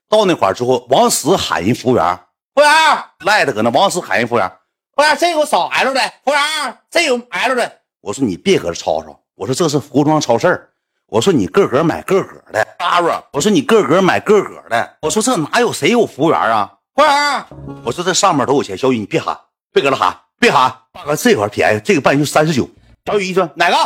[0.08, 2.18] 到那块儿之后，王石喊人服务员，
[2.52, 3.70] 服务员赖的搁那。
[3.70, 4.50] 王石喊人服务员，
[4.96, 7.72] 服务员这有少 L 的，服务员这有 L 的。
[8.00, 10.68] 我说你别搁这吵吵，我说这是服装超市
[11.06, 13.12] 我说你个个买个个的扎瑞。
[13.32, 14.96] 我说你个个买个个的。
[15.02, 16.72] 我说这哪有谁有服务员啊？
[17.00, 17.46] 服务员，
[17.82, 18.76] 我说这上面都有钱。
[18.76, 19.38] 小雨，你别喊，
[19.72, 20.70] 别搁这喊，别喊。
[20.92, 22.68] 大哥，这块便宜，这个半袖三十九。
[23.06, 23.76] 小雨一说哪个？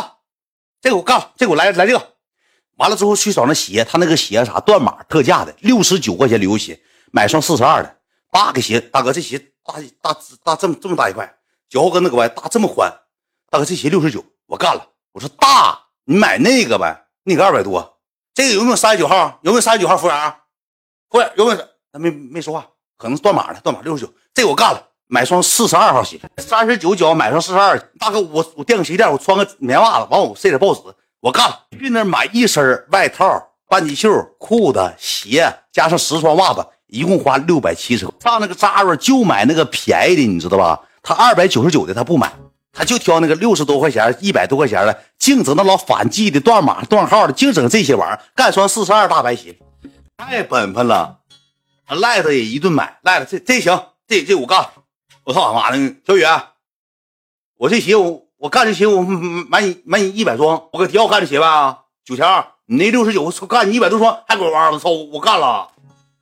[0.81, 2.15] 这个我干，这个我来来这个。
[2.75, 6.77] 完了之后去找那鞋，他那个鞋啥断码特价的，六十九块钱旅游鞋，
[7.11, 7.97] 买双四十二的
[8.31, 8.81] 八个鞋。
[8.81, 11.37] 大哥，这鞋大大大这么这么大一块，
[11.69, 12.91] 脚后跟那个歪，大这么宽。
[13.49, 14.85] 大哥，这鞋六十九，我干了。
[15.13, 17.97] 我说大，你买那个呗，那个二百多。
[18.33, 19.39] 这个有没有三十九号？
[19.43, 19.95] 有没有三十九号？
[19.95, 20.33] 服务员，
[21.09, 21.57] 服务员有没有？
[21.93, 22.67] 他没没说话。
[22.97, 27.77] 可能断码了，断码六十九，这我干了，买双四十二号鞋，三十九脚买双四十二。
[27.99, 30.79] 大哥，我我垫个鞋垫，我穿个棉袜子，完我塞点 boss，
[31.19, 31.59] 我干了。
[31.77, 33.25] 去那买一身外套、
[33.67, 38.07] 半截袖、裤子、鞋，加上十双袜子，一共花六百七十。
[38.21, 40.79] 上那个 Zara 就买那个便宜的，你知道吧？
[41.03, 42.31] 他二百九十九的他不买，
[42.73, 49.55] 他就挑那个六十多块钱、一百多块钱的，净整那老反季的断码断号的，净整这些玩意儿，干双四十二大白鞋，
[50.17, 51.19] 太本分了。
[51.87, 54.69] 赖子也一顿买，赖子这这行，这这我干，
[55.23, 56.23] 我操他妈的，小雨，
[57.57, 65.69] 我这鞋我我干这鞋我买你买你一百双，我搁迪奥干这鞋呗，九千二，你那六十九我干你一百多双，还拐弯了操，我干了，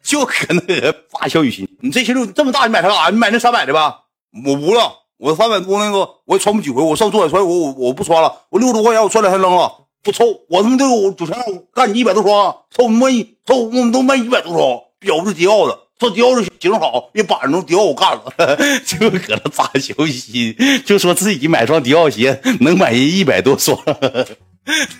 [0.04, 3.10] 就搁那发小雨心，你这鞋就这么大，你买它干啥？
[3.10, 4.02] 你买那三百的吧，
[4.46, 9.72] 我不了，我三百多那个我也穿不几回，我上做海穿我我我不穿了，我六十多块钱我穿两天扔了，
[10.04, 13.08] 不抽，我他妈都有九千二我干你一百多双，抽卖
[13.46, 14.84] 抽我们都卖一百多双。
[15.04, 23.78] 表是迪奥的，说迪奥的型好，一板上迪奥我干了， 就搁那扎小心，就说自己买双迪奥鞋能买人一百多双，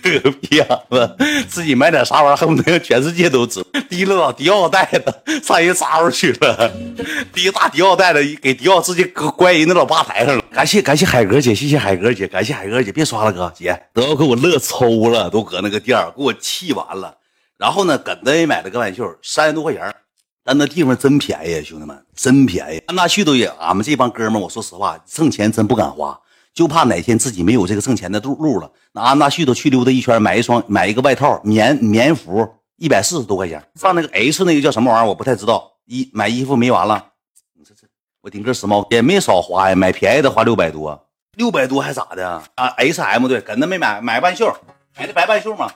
[0.02, 1.16] 这逼样子，
[1.48, 3.64] 自己买点啥玩意儿恨不得让全世界都知。
[3.88, 6.70] 提了老迪奥袋子上人扎出去了，
[7.32, 10.44] 提个大迪奥袋子给迪奥直接搁关人那老吧台上了。
[10.52, 17.14] 感谢感谢海哥姐，谢谢海哥姐，感谢海哥姐，别刷了哥姐，都要给我乐抽了，都搁那个店给我气完了。
[17.56, 19.94] 然后呢，耿子也买了个半袖，三十多块钱
[20.42, 22.78] 但那地方真便宜，兄弟们，真便宜。
[22.86, 26.20] 安大旭都也，俺们这帮哥们我说实话，挣钱真不敢花，
[26.52, 28.70] 就怕哪天自己没有这个挣钱的路路了。
[28.92, 33.64] 那安大旭都去溜达一圈，买一双，买一个外套，棉棉服，一百四十多块钱。
[33.76, 35.72] 上那个 H 那个叫什么玩意儿，我不太知道。
[35.86, 37.12] 一买衣服没完了，
[37.54, 37.86] 你这这，
[38.20, 44.54] 我顶个时髦也没少花呀，买便宜的花六百多，六百多还咋的啊？H M 对，跟那没买，买半袖，
[44.98, 45.72] 买的白半袖嘛。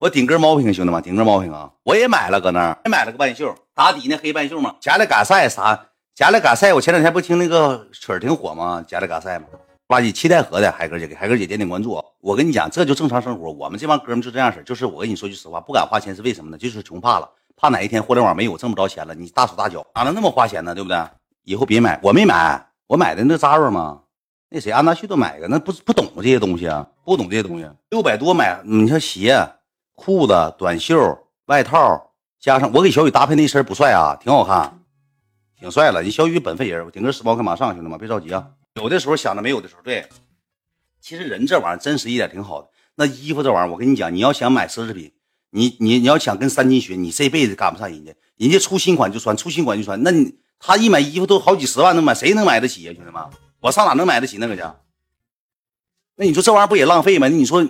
[0.00, 1.68] 我顶根猫品，兄弟们，顶根猫品啊！
[1.82, 4.76] 我也买了，搁那儿也买了个半袖，打底那黑半袖嘛。
[4.78, 5.86] 加里嘎赛啥？
[6.14, 8.84] 加里嘎赛，我前两天不听那个曲儿挺火吗？
[8.86, 9.46] 加里嘎赛嘛，
[9.88, 12.00] 垃圾七代河的海哥姐，给海哥姐点点关注。
[12.20, 13.50] 我跟你讲，这就正常生活。
[13.50, 16.56] 我们这帮哥们就这样式就是我跟你说句实话，不敢花钱是为什么呢？
[16.56, 20.72] 就是穷怕了，怕哪一天互联网没有挣不着钱了，你大手大脚哪能那么花钱呢？
[20.72, 20.96] 对不对？
[21.42, 24.02] 以后别买，我没买，我买的那扎瑞嘛，
[24.48, 29.36] 那谁安大旭都买个，那不不懂这些东西啊，不懂这些东西，六百多买，你像鞋。
[29.98, 30.96] 裤子、短袖、
[31.46, 34.80] 外套，加上我给小雨搭配那身不帅啊，挺好看，
[35.58, 36.00] 挺帅了。
[36.04, 38.48] 你小雨本分人，我顶个时髦看马上，兄弟们别着急啊。
[38.74, 40.08] 有的时候想着没有的时候，对。
[41.00, 42.68] 其实人这玩意儿真实一点挺好的。
[42.94, 45.12] 那衣服这玩意儿，我跟你讲，你要想买奢侈品，
[45.50, 48.14] 你你你要想跟三金学，你这辈子赶不上人家。
[48.36, 50.00] 人家出新款就穿，出新款就穿。
[50.04, 53.20] 那你他一买衣服都好几十万能买，谁能买得起呀，兄弟们？
[53.60, 54.62] 我上哪能买得起那个去？
[56.14, 57.26] 那你说这玩意儿不也浪费吗？
[57.26, 57.68] 你说，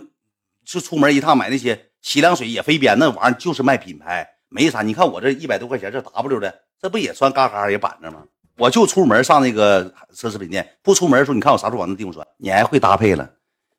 [0.67, 1.88] 就出门一趟买那些。
[2.09, 4.81] 洗凉水也飞边，那玩意儿就是卖品牌，没啥。
[4.81, 8.25] 你看我这一百多块钱，这 W 的，这不也穿嘎嘎也板正吗？
[8.57, 12.27] 我就出门上那个奢侈品店，不出门的时候，你看我啥时候往那地方穿？
[12.39, 13.31] 你还会搭配了，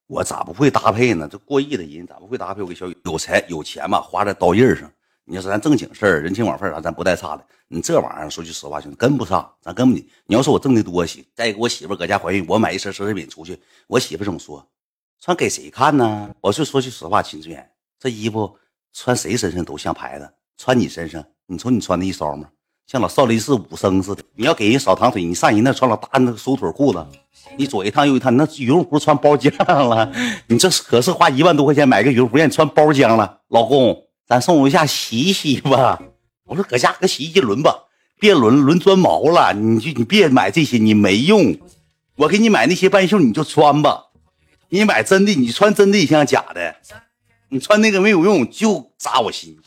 [0.06, 1.28] 我咋不会搭配呢？
[1.28, 2.62] 这过亿的人咋不会搭配？
[2.62, 4.88] 我给小雨有财有钱嘛，花在刀刃上。
[5.26, 7.44] 你要是咱正经事儿、人情往份啥，咱不带差的。
[7.68, 10.08] 你这玩意儿说句实话，兄弟跟不上，咱跟不你。
[10.28, 14.64] 你要说我挣的多行，再一个我媳妇搁家怀孕，我买一身奢侈品出去，我媳妇怎么说，
[15.20, 16.30] 穿给谁看呢？
[16.42, 17.68] 我就说句实话，秦志远，
[18.00, 18.56] 这衣服
[18.94, 22.48] 穿谁身上都像牌子，穿你身上，你瞅你穿的一骚吗？
[22.88, 24.24] 像老少林寺武僧似的。
[24.34, 27.06] 你要给人扫堂腿，你上人那穿老大那个收腿裤子，
[27.56, 29.52] 你左一趟右一趟，那羽绒服穿包浆
[29.88, 30.12] 了。
[30.48, 34.06] 你这可是花一万多块钱买个羽绒服，让你穿包浆了，老公。
[34.26, 36.02] 咱送我一下洗洗吧，
[36.46, 37.76] 我说搁家搁洗衣机轮吧，
[38.20, 39.54] 别轮轮钻毛了。
[39.54, 41.56] 你就你别买这些，你没用。
[42.16, 44.06] 我给你买那些半袖，你就穿吧。
[44.70, 46.76] 你买真的，你穿真的也像假的。
[47.50, 49.58] 你穿那个没有用，就扎我心，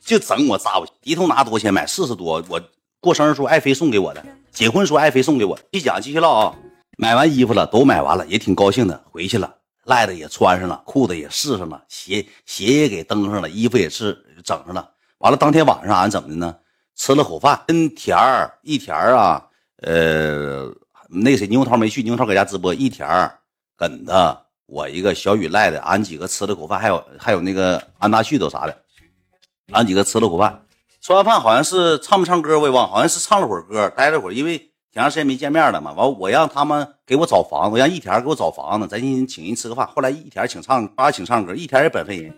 [0.00, 0.86] 就整我扎我。
[1.02, 1.86] 一通拿多少钱买？
[1.86, 2.44] 四十多。
[2.48, 2.60] 我
[3.00, 5.58] 过生日时候爱妃送给我的，结婚时候爱妃送给我。
[5.72, 6.56] 继续讲，继续唠啊。
[6.96, 9.54] 买完衣服了，都买完了，也挺高兴的，回去了。
[9.84, 14.90] 赖的也穿上了，裤子也试上了，鞋鞋也给蹬上了，衣服也是整上了。
[15.18, 16.56] 完了，当天晚上俺怎么的呢？
[16.96, 19.46] 吃了口饭，跟田儿一田儿啊，
[19.82, 20.68] 呃，
[21.08, 22.74] 那谁牛涛没去，牛涛搁家直播。
[22.74, 23.38] 一田儿
[23.76, 28.82] 跟的我一个小雨赖的，俺几个吃了口饭，还有还有那个安大旭都啥的，
[29.72, 30.62] 俺几个吃了口饭。
[31.00, 34.64] 吃完饭好像是唱不唱歌我也忘，好像是唱了会儿歌，待了会儿，因为。
[34.90, 39.86] 挺长时间没见面了嘛，完我让他们给我找房子，让一田给我找房子，咱今天请人吃个饭。
[39.86, 42.34] 后来一田请唱，把请唱歌，一田也本分人，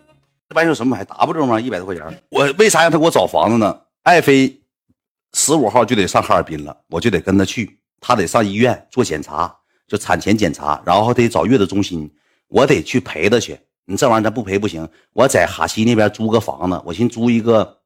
[0.48, 1.60] 这玩意有什么还 W 吗？
[1.60, 3.80] 一百多块钱，我为啥让他给我找房子呢？
[4.02, 4.60] 爱妃
[5.32, 9.56] 十五号就得上哈尔滨了，我就得跟他去，他得上医院做检查，
[9.90, 12.08] 就产前检查，然后得找月子中心，
[12.46, 13.58] 我得去陪她去。
[13.86, 17.78] 你这玩意儿咱不陪不行，我在哈西那边租个房子，我寻租一个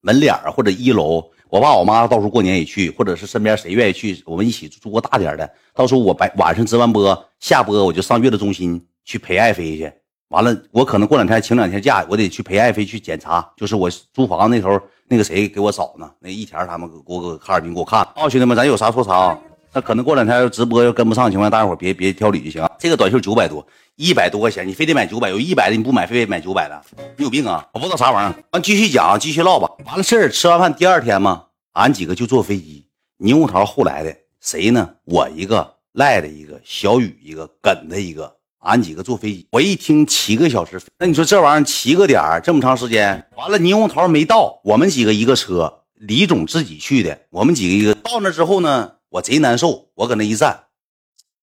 [0.00, 1.22] 门脸儿或者一楼。
[1.50, 5.48] 我爸我妈到时候过年也去，或者是身边谁愿意去，我们一起租个大点儿的。
[5.74, 9.92] 到时候我白晚上直完播下播，我就上月子中心去陪爱妃去。
[10.28, 13.46] 完了，我可能过两天请两天假，我得去陪爱妃去检查。
[13.58, 16.10] 就是我租房那头那个谁给我找呢？
[16.18, 18.00] 那一田他们给我搁哈尔滨给我看。
[18.00, 19.38] 啊，兄弟们，咱有啥说啥。
[19.76, 22.66] 那可能过两天要直播要跟不上情况，大家伙别别挑理就行。
[22.78, 23.62] 这个短袖九百多，
[23.96, 26.82] 一百多块钱，你非得买九百，有一百的你不买，非得买九百的，
[27.18, 27.62] 你有病啊！
[27.74, 28.42] 我不知道啥玩意儿。
[28.52, 29.68] 完继续讲，继续唠吧。
[29.84, 32.86] 完了事儿，吃完饭第二天嘛，俺几个就坐飞机。
[33.18, 34.88] 牛桃后来的谁呢？
[35.04, 39.46] 我一个赖的一个小雨一个耿的一个，俺几个坐飞机。
[39.52, 48.92] 我一听七个小时，那你说这玩意儿七个点这么长时间，完了牛桃没到，我们几个一个车，李总自己去的，我们几个一个到那之后呢？
[49.16, 50.64] 我贼难受，我搁那一站，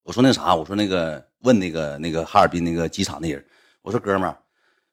[0.03, 3.43] 我说那啥，我说那个问那个那个哈尔滨那个机场那人，
[3.81, 4.37] 我说哥们儿，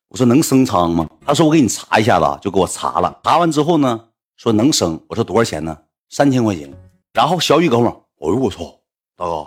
[0.09, 1.07] 我说能升舱吗？
[1.27, 3.21] 他说我给你查一下子，就给我查了。
[3.23, 4.99] 查完之后呢，说能升。
[5.11, 5.77] 我说多少钱呢？
[6.09, 6.73] 三千块钱。
[7.13, 8.81] 然后小雨哥们儿，哎呦我操，
[9.15, 9.47] 大哥，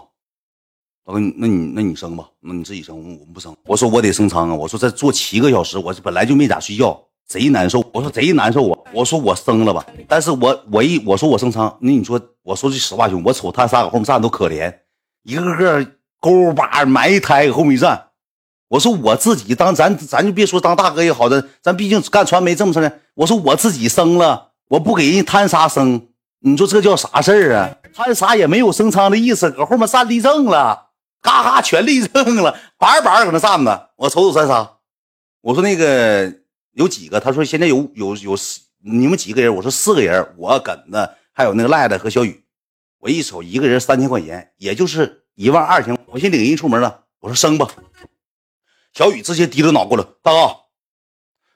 [1.03, 3.57] 大哥，那你那你升吧，那你自己升，我们不升。
[3.65, 7.03] 我说我得升舱啊，我说这坐七个小时，我本来就没咋睡觉。
[7.25, 8.79] 贼难受，我说贼难受啊！
[8.93, 14.71] 我说我生了吧，但是我我一我说我升仓，那你说我说句实话，兄弟，我瞅他仨搁后面站都可怜，
[15.23, 15.85] 一个个
[16.19, 18.09] 勾巴埋一胎搁后面一站。
[18.67, 23.01] 我说我自己当咱咱就别说当大哥也好的，咱毕竟干传媒这么长时间。
[23.15, 26.07] 我说我自己生了，我不给人摊啥生，
[26.41, 27.69] 你说这叫啥事儿啊？
[27.95, 30.89] 摊啥也没有升仓的意思，搁后面站立正了，
[31.21, 33.89] 嘎嘎全立正了，板板搁那站着。
[33.95, 34.69] 我瞅瞅咱仨，
[35.41, 36.42] 我说那个。
[36.73, 37.19] 有几个？
[37.19, 38.35] 他说现在有有有，
[38.79, 39.55] 你们几个人？
[39.55, 42.43] 我说四个人，我耿子还有那个赖子和小雨。
[42.99, 45.97] 我一瞅，一个人三千块钱，也就是一万二千。
[46.07, 47.05] 我先领人出门了。
[47.19, 47.67] 我说生吧。
[48.93, 50.55] 小雨直接低着脑过来，大哥，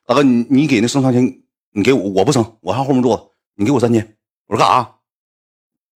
[0.06, 4.18] 大哥，你你给那生三千，你给我，我不生，我上后面坐，你给我三千。
[4.48, 4.96] 我说干啥？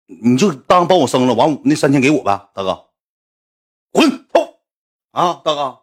[0.06, 2.88] 你就当帮我生了，完那三千给我呗，大哥。
[3.92, 4.10] 滚！
[4.32, 4.60] 操！
[5.12, 5.80] 啊，大哥，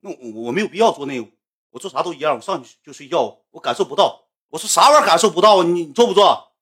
[0.00, 1.28] 那我我没有必要做那个。
[1.74, 4.20] 我做啥都一样，我上去就睡觉，我感受不到。
[4.48, 5.64] 我说啥玩意儿感受不到？
[5.64, 6.52] 你你做不做？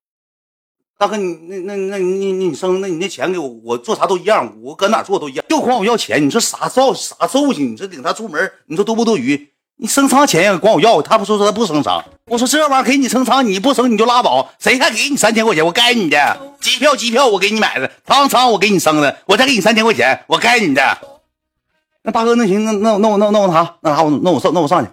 [0.97, 6.25] 大哥，你那那那你你你生，那你那钱给我，我做啥都一样，我搁哪做都一样，就管我要钱。
[6.25, 7.75] 你说啥造啥揍性？
[7.75, 9.53] 你说领他出门，你说多不多余？
[9.77, 12.03] 你升舱钱也管我要，他不说说他不升舱。
[12.25, 15.63] 我说这玩意儿给你升舱，你不升你就拉倒，谁还给你三千块钱？
[15.67, 20.99] 我该你的机票机票我给你买的，舱舱我给你升的，我再给你三千块钱，我该你的。
[22.05, 23.77] 那大哥，那行，那那那我那那我啥？
[23.83, 24.91] 那啥我那我上那我上去。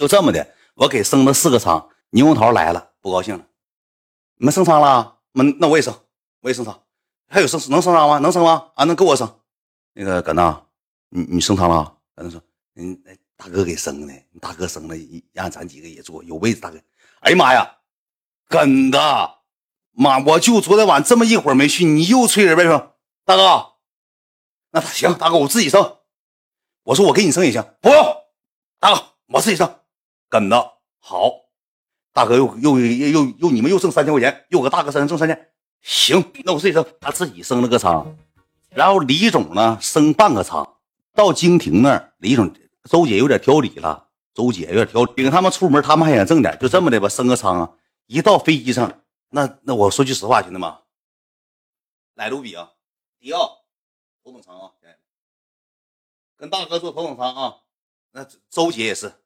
[0.00, 1.90] 就这么的，我给升了四个仓。
[2.08, 3.44] 牛红桃来了，不高兴了。
[4.36, 5.18] 你们升仓了？
[5.32, 5.94] 那那我也升，
[6.40, 6.82] 我也升仓。
[7.28, 8.18] 还有升能升仓吗？
[8.18, 8.70] 能升吗？
[8.76, 9.30] 啊，能给我升。
[9.92, 10.64] 那个搁那，
[11.10, 11.98] 你你升仓了？
[12.16, 12.40] 搁那说，
[12.76, 12.98] 嗯，
[13.36, 14.94] 大哥给升的，大哥升了，
[15.34, 16.62] 让咱几个也坐，有位子。
[16.62, 16.80] 大哥，
[17.20, 17.76] 哎呀妈呀，
[18.48, 19.38] 跟的，
[19.90, 22.64] 妈，我就昨天晚这么一会儿没去，你又催人呗？
[22.64, 23.74] 说大哥，
[24.70, 25.98] 那行，大哥我自己升。
[26.84, 28.16] 我说我给你升也行，不用，
[28.78, 29.76] 大哥我自己升。
[30.30, 31.30] 跟着好，
[32.12, 36.86] 大哥又又又又又你们又挣三千块钱，又搁大哥身上挣三千，行，那我自己升。
[37.00, 38.16] 他自己升了个仓，
[38.70, 40.76] 然后李总呢升半个仓，
[41.12, 47.74] 到京庭那儿，李总周姐有点挑理了，周姐有点挑，领他们出门，他们还想挣点，就这么的吧，升个仓啊。
[48.06, 50.72] 一到飞机上，那那我说句实话，兄弟们，
[52.14, 52.70] 来卢比啊，
[53.18, 53.64] 迪奥
[54.22, 54.70] 头等舱啊，
[56.36, 57.56] 跟大哥坐头等舱啊。
[58.12, 59.19] 那周姐也是，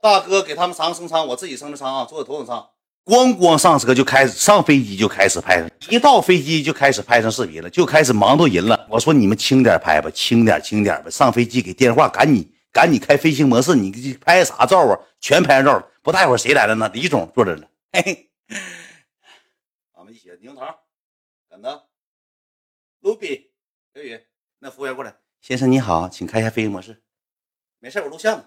[0.00, 2.70] 大哥给他们三个升舱，我自己升的舱啊，坐的头等舱。
[3.04, 8.86] 咣咣上车就开始上飞机就开始拍，一到飞机就开始拍成视频了，就开始忙到人了。
[8.90, 11.08] 我说你们轻点拍吧，轻点轻点吧。
[11.10, 14.98] 上飞机给电话，赶紧赶紧开飞行模式，你拍啥照啊？
[15.20, 15.86] 全拍上照了。
[16.02, 16.90] 不大会儿谁来了呢？
[16.92, 17.68] 李总坐这了。
[17.92, 18.30] 嘿嘿，
[19.94, 20.60] 俺们一起牛头，
[21.48, 21.88] 等着。
[23.00, 23.50] 卢比，
[23.94, 24.20] 小雨，
[24.58, 25.16] 那服务员过来。
[25.40, 27.02] 先生你好，请开一下飞行模式。
[27.78, 28.44] 没事，我录像呢，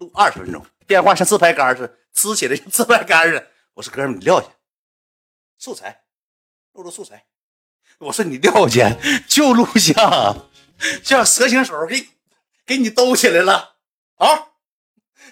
[0.00, 0.64] 录二十分钟。
[0.86, 3.46] 电话像自拍杆似的，支起来像自拍杆似的。
[3.74, 4.48] 我说哥们，你撂下，
[5.58, 6.02] 素材，
[6.72, 7.24] 录录素材。
[7.98, 8.96] 我说你撂下，
[9.28, 10.48] 就录像，
[11.04, 12.08] 像蛇形手给
[12.66, 13.76] 给你兜起来了。
[14.16, 14.48] 啊。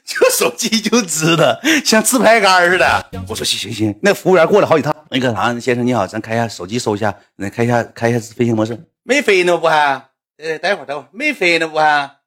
[0.05, 3.11] 就手机就支的，像自拍杆似的。
[3.29, 4.95] 我说行行行，那服务员过来好几趟。
[5.11, 8.79] 那个啥，先生你好，咱开一下手机搜一下，那开一下开一下飞行模式。
[9.03, 10.11] 没飞呢不还？
[10.37, 12.19] 呃，待会儿待会儿，没飞呢不还？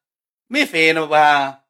[0.48, 1.61] 没飞呢不还？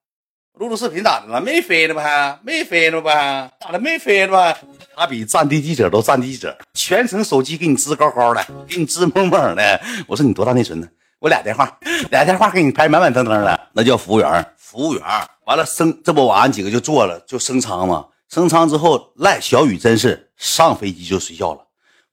[0.58, 1.40] 录录视频咋的了？
[1.40, 2.38] 没飞呢吧？
[2.42, 3.50] 没飞呢吧？
[3.58, 3.80] 咋的？
[3.80, 4.58] 没飞呢吧？
[4.94, 9.80] 他比战地记者都战地记者，全程手机给你支高高的，给你支猛猛的。
[10.06, 10.86] 我说你多大内存呢？
[11.18, 11.78] 我俩电话，
[12.10, 14.54] 俩电话给你拍满满登登的，那叫服务员。
[14.56, 15.02] 服务员
[15.46, 18.08] 完了升，这不俺几个就坐了，就升舱嘛。
[18.28, 21.66] 升舱之后，赖小雨真是上飞机就睡觉了，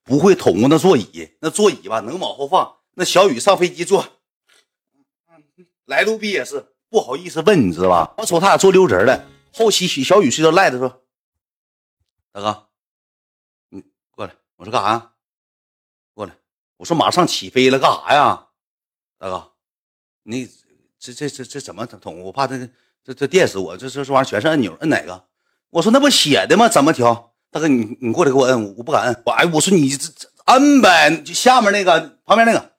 [0.04, 2.72] 不会捅过那座椅，那座椅吧能往后放。
[2.96, 4.06] 那小雨上飞机坐，
[5.86, 8.14] 来路比也是不好意思问，你知道吧？
[8.18, 9.26] 我瞅他俩坐溜直了。
[9.54, 11.04] 后期小雨睡觉赖着说
[12.34, 12.68] ：“大哥，
[13.70, 15.14] 你过来。”我说干啥？
[16.14, 16.36] 过来。
[16.78, 18.48] 我说马上起飞了，干啥呀？
[19.18, 19.52] 大哥，
[20.24, 20.50] 你。
[21.02, 22.22] 这这这这怎么捅？
[22.24, 22.70] 我怕这
[23.02, 23.78] 这这电死我！
[23.78, 25.24] 这这这玩意全是按钮，摁哪个？
[25.70, 26.68] 我说那不写的吗？
[26.68, 27.34] 怎么调？
[27.52, 29.24] 大哥，你你过来给我摁，我不敢摁。
[29.26, 32.74] 我哎，我说你这这摁呗，就下面那个旁边那个。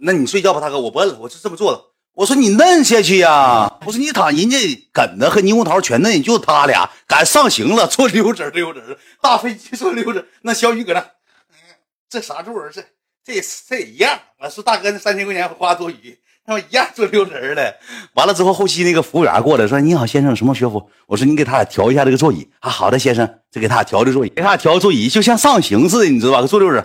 [0.00, 1.80] 那你睡觉吧，大哥，我不摁了，我就这么坐的。
[2.16, 3.70] 我说你摁下去呀！
[3.84, 4.56] 我说你躺人家
[4.90, 10.26] 梗子和猕猴桃全嫩，就他俩敢上行了，坐溜直溜直，大飞机坐溜直。
[10.40, 11.06] 那小雨搁那，
[12.08, 12.70] 这啥座啊？
[12.72, 12.82] 这
[13.22, 14.18] 这这也一样。
[14.38, 16.18] 我说大哥，那三千块钱花多余。
[16.46, 17.76] 他们一样坐溜直的，
[18.14, 26.46] 完了之后，后期那个服务员过来说：“你好，先生，什么学服？”我说：“你给他俩调一下这个座椅。”啊，好的，先生，就给他俩调这座椅，给他俩调座椅，就像上行似的，你知道吧？
[26.46, 26.78] 坐溜直。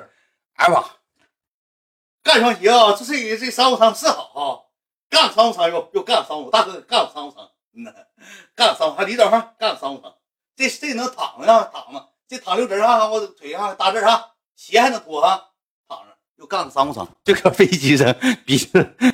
[0.55, 0.83] 哎妈，
[2.21, 2.63] 干上行，
[2.97, 4.43] 这这这商务舱是好啊，
[5.11, 7.93] 干商务舱又又干商务，大哥干商务舱，嗯，
[8.55, 10.11] 干商还李总哈，干商务舱，
[10.55, 15.43] 这这能躺上躺着，这躺溜直啊，我腿上搭这啊，鞋还能脱啊。
[16.37, 18.15] 就干个商务舱，这个飞机上
[18.47, 18.57] 比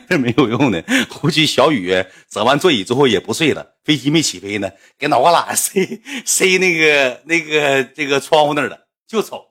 [0.08, 0.82] 这没有用的。
[1.10, 1.94] 估计小雨
[2.30, 5.86] 整完座椅之后也不睡了，飞机没起飞呢，给脑瓜拉塞
[6.26, 9.46] 塞那个那个这个窗户那儿了，就瞅。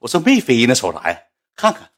[0.00, 1.16] 我说没飞呢，瞅啥呀？
[1.54, 1.88] 看看。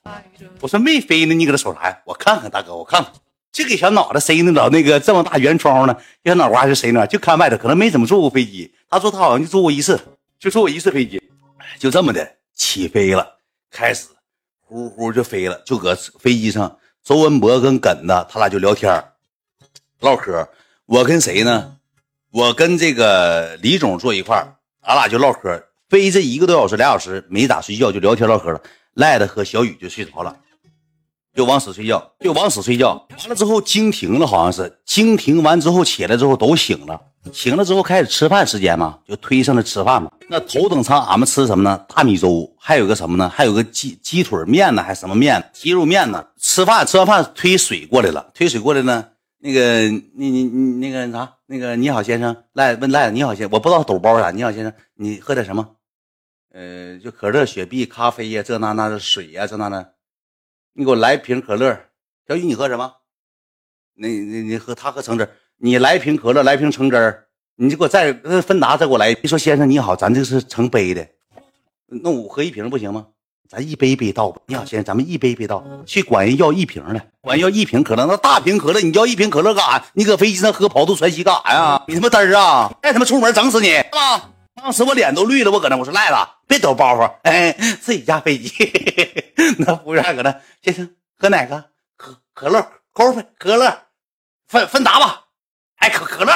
[0.61, 2.03] 我说没飞呢，你搁这瞅啥呀？
[2.05, 3.11] 我看看，大哥，我看看。
[3.53, 8.73] 就给小脑袋塞那老那个这么大圆窗户呢，小脑瓜就塞那，就看外头，可能没怎么坐过飞机。
[8.89, 10.01] 他说他好像就坐过一次，
[10.39, 11.23] 就坐过一次飞机，
[11.79, 13.37] 就这么的起飞了，
[13.71, 14.07] 开始。
[14.61, 19.05] 呼呼就飞了，就搁飞机上，周文博跟耿子他俩就聊天
[20.01, 20.49] 唠嗑。
[20.87, 21.77] 我跟谁呢？
[22.31, 24.43] 我跟这个李总坐一块
[24.81, 25.63] 俺俩就唠嗑。
[25.91, 28.63] 飞这一个多小时、俩小时，没咋睡觉，就聊天唠嗑了。
[28.95, 30.35] 赖子和小雨就睡着了，
[31.35, 33.07] 就往死睡觉，就往死睡觉。
[33.19, 37.01] 完了之后惊停了，好像是惊停完之后起来之后都醒了。
[37.33, 40.11] 醒了之后开始吃饭时间嘛，就推上来吃饭嘛。
[40.29, 41.85] 那头等舱俺们吃什么呢？
[41.89, 43.29] 大米粥，还有个什么呢？
[43.29, 45.43] 还有个鸡鸡腿面呢，还什么面？
[45.53, 46.27] 鸡肉面呢？
[46.41, 49.07] 吃饭吃完饭推水过来了，推水过来呢。
[49.39, 54.31] 那个你你你那个啥，那个你好先生赖问赖你好先，我不知道抖包啥。
[54.33, 55.67] 你好先生，你喝点什么？
[56.53, 59.93] 呃，就可乐、雪碧、咖啡呀，这那那的水呀，这那的。
[60.75, 61.79] 你给我来瓶可乐。
[62.27, 62.91] 小雨，你喝什么？
[63.95, 65.29] 你你你喝他喝橙汁。
[65.59, 69.15] 你来一瓶可乐，来瓶橙汁儿，你就给我再芬达再给我来。
[69.15, 71.07] 别说先生你好，咱这是成杯的，
[71.87, 73.07] 那我喝一瓶不行吗？
[73.49, 74.41] 咱一杯一杯倒吧。
[74.47, 79.85] 你好先生，咱们一杯一杯倒，去管人要一瓶的，管人要一瓶可乐，那大瓶可乐你要一瓶可乐干啥？
[79.93, 81.85] 你搁飞机上喝跑肚传稀干啥呀？
[81.87, 82.73] 你他妈嘚儿啊！
[82.83, 83.69] 再他妈出门整死你！
[83.69, 84.31] 是吧！
[84.55, 86.15] 当时我脸都绿了，我搁那我说赖子
[86.47, 88.53] 别抖包袱，哎，自己家飞机。
[89.59, 90.89] 那服务员搁那，先生
[91.19, 91.65] 喝哪个？
[91.97, 93.79] 可可乐，可乐，可乐。
[94.49, 95.25] 芬芬达吧。
[95.77, 96.33] 哎，可可乐，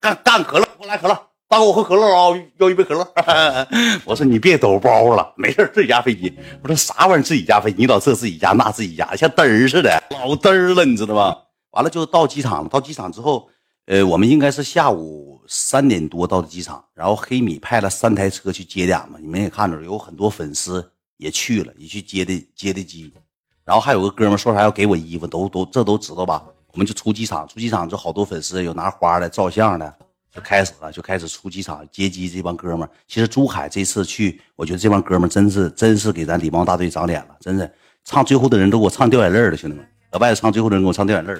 [0.00, 1.14] 干干可乐，给我来可乐。
[1.48, 3.06] 大哥，我喝可乐啊，要一杯可乐。
[4.04, 6.36] 我说你别抖包袱了，没事自己家飞机。
[6.62, 7.22] 我说啥玩意儿？
[7.22, 7.78] 自己家飞机？
[7.78, 11.36] 你老这自己家那自己家，像嘚儿似的，老嘚儿了，你知道吗？
[11.70, 12.68] 完了就到机场了。
[12.68, 13.48] 到机场之后，
[13.86, 16.84] 呃，我们应该是下午三点多到的机场。
[16.94, 23.12] 然后黑米派了三台车去接的俺们，你们也看着有很多粉丝也去了，也去接的接的机。
[23.64, 26.44] 然后还有个哥们说啥要给我衣服，都都这都知道吧？
[26.72, 29.94] 我们就出机场，出机场就好多粉丝，有拿花的、照相的。
[30.32, 32.30] 就开始了，就开始出机场接机。
[32.30, 37.68] 这帮哥们，其实珠海这次去，我觉得这帮哥们真是真是给咱礼貌大队长脸了，真是
[38.04, 41.34] 唱最后的人都给我唱掉眼泪了，兄弟们，老外唱最后的人给我唱掉眼泪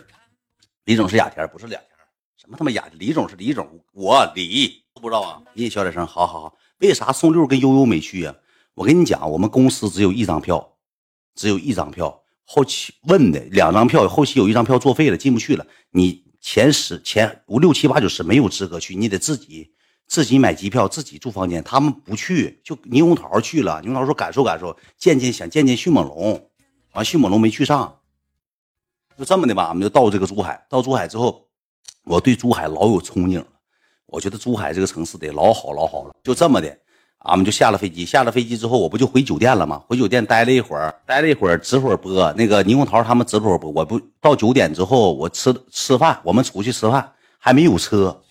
[0.86, 1.89] 李总是雅田，不是雅田，
[2.41, 2.88] 什么他妈雅？
[2.99, 5.43] 李总是李总，我李都不知道啊？
[5.53, 6.57] 你也小点声，好好好。
[6.78, 8.34] 为啥宋六跟悠悠没去啊？
[8.72, 10.76] 我跟你讲，我们公司只有一张票，
[11.34, 16.24] 只有一张票，后期问的两张票，后期有一张票作废了，进不去了，你。
[16.43, 19.74] 前十前五六七八九十没有资格去，你得自己
[20.07, 21.62] 自己买机票，自己住房间。
[21.62, 23.82] 他们不去，就猕猴桃去了。
[23.82, 26.51] 猕猴桃说感受感受，见见想见见迅猛龙，
[26.95, 28.01] 完迅猛龙没去上，
[29.18, 29.68] 就这么的吧。
[29.68, 31.47] 我们就到这个珠海，到珠海之后，
[32.04, 33.46] 我对珠海老有憧憬了。
[34.06, 36.76] 我觉得珠海这个城市得老好老好了，就这么的。
[37.20, 39.82] 俺们就下了飞机，下了飞机之后，我不就回酒店了吗？
[39.86, 43.70] 回酒店待了一会儿，待了一会儿，直播播那个霓虹桃他们直播播。
[43.70, 48.22] 我不到九点之后，我吃吃饭，我们出去吃饭，还没有车，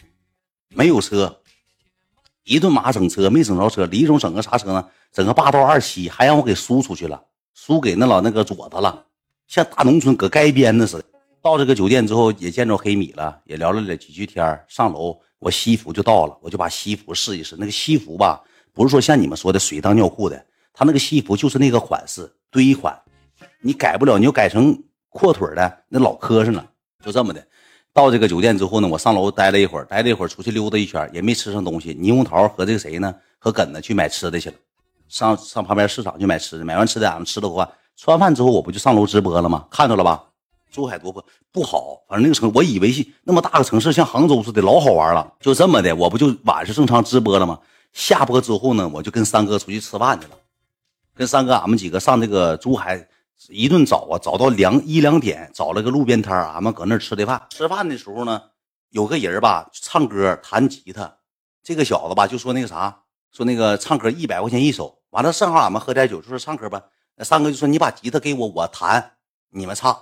[0.69, 1.37] 没有车，
[2.45, 3.85] 一顿马整车没整着车。
[3.85, 4.83] 李总整个啥车呢？
[5.13, 7.23] 整个霸道二七，还让我给输出去了，
[7.53, 9.05] 输给那老那个左子了，
[9.47, 11.03] 像大农村搁街边子似的。
[11.41, 18.41] 到这个酒店之后，也见着黑米了，也聊了几句天上楼，我西服就到了，我就把西服试一试，那个西服吧。
[18.73, 22.97] 不是说像你们说的水当尿裤的，他那个西服就是那个款式堆款，
[23.61, 24.77] 你改不了，你就改成
[25.09, 26.65] 阔腿的，那老磕碜了。
[27.03, 27.45] 就这么的，
[27.93, 31.95] 到这个酒店之后呢，我上楼待了一会儿，待了一会儿出去溜达一圈，也没吃上东西。
[31.95, 33.15] 霓虹桃和这个谁呢？
[33.39, 34.55] 和耿子去买吃的去了，
[35.07, 39.65] 上上旁边市场去买吃的，买完吃的俺们吃了饭，吃完饭之后我不就上楼直播了吗？
[39.71, 40.21] 看着了吧？
[40.72, 45.34] 珠海多不不好，反正那个城，我以为是那么大个城市像杭州似的，老好玩了。
[45.39, 47.59] 就这么的，我不就晚上正常直播了吗？
[47.91, 50.34] 下播之后呢，我就跟三哥出去吃饭去了。
[51.15, 53.07] 跟三哥，俺们几个上这个珠海
[53.49, 57.41] 一顿找啊，找到两一两点，找了个路边摊俺们搁那吃的饭。
[57.49, 58.41] 吃饭的时候呢，
[58.91, 61.11] 有个人吧唱歌弹吉他，
[61.63, 62.95] 这个小子吧就说那个啥，
[63.32, 64.99] 说那个唱歌一百块钱一首。
[65.09, 66.82] 完了，正好俺们喝点酒，就说唱歌吧。
[67.20, 69.13] 三哥就说你把吉他给我，我弹，
[69.49, 69.97] 你们唱。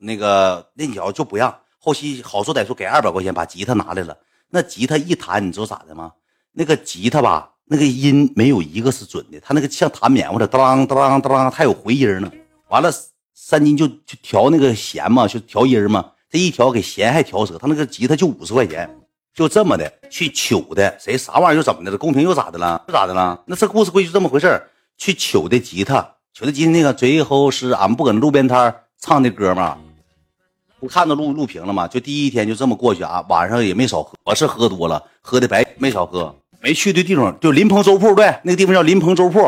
[0.00, 4.16] 那个那小子就不让，后期好说歹说给二百块钱把吉他拿来了。
[4.48, 6.10] 那吉他一弹，你知道咋的吗？
[6.52, 12.32] 那个吉他吧，那个音没有一个是准的，他那个像弹棉花的，当当当，还有回音呢。
[12.68, 12.90] 完了，
[13.34, 16.12] 三金就就调那个弦嘛，就调音嘛。
[16.28, 18.88] 这一调给弦还调折，他那个吉他就五十块钱，
[19.34, 20.96] 就这么的去糗的。
[20.98, 21.98] 谁啥玩意儿又怎么的了？
[21.98, 22.82] 公屏又咋的了？
[22.88, 23.42] 又咋的了？
[23.46, 24.62] 那这故事规矩就这么回事
[24.96, 29.78] 去糗的吉他，糗的吉他那个最后是俺们不搁那路边摊唱的歌吗？
[30.80, 31.86] 不看到录录屏了吗？
[31.86, 36.34] 就第一天就这么过去啊，晚上也没少喝，我是喝多了，喝的白没少喝。
[36.62, 39.40] 没去的地方就临鹏粥铺，对，那个地方叫临鹏粥铺。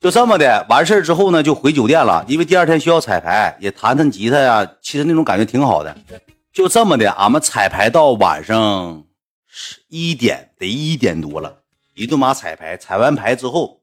[0.00, 4.66] 就这么的完事之后呢，就回酒店了，因为第二天需要彩排，也弹弹吉他呀。
[4.80, 5.96] 其实那种感觉挺好的。
[6.52, 9.04] 就这么的，俺们彩排到晚上
[9.46, 11.58] 十一点，得一点多了，
[11.94, 12.76] 一顿马彩排。
[12.76, 13.80] 彩完排之后，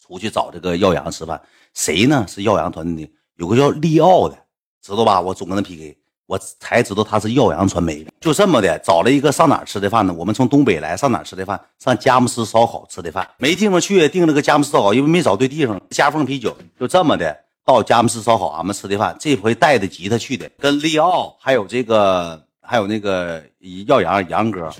[0.00, 1.40] 出去找这个耀阳吃饭。
[1.72, 2.26] 谁呢？
[2.28, 4.36] 是耀阳团队的，有个叫利奥的，
[4.82, 5.20] 知道吧？
[5.20, 5.96] 我总跟他 PK。
[6.26, 10.14] 我才知道他是耀阳传媒的，就这么的找了一个上哪吃的饭呢？
[10.16, 11.60] 我们从东北来，上哪吃的饭？
[11.78, 15.78] 上佳木斯烧烤吃的饭，没地方去，订了个佳木斯烧烤，因为没找对地方。
[15.90, 19.14] 夹缝啤酒，就这么的到佳木斯烧烤，俺们吃的饭。
[19.20, 23.42] 这回带着吉他去的，跟利奥还有这个还有那个
[23.86, 24.72] 耀阳杨哥，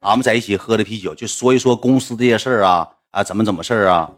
[0.00, 4.10] 俺们在一起喝的啤酒，就说一说公司这些事儿啊啊，怎么怎么事儿啊，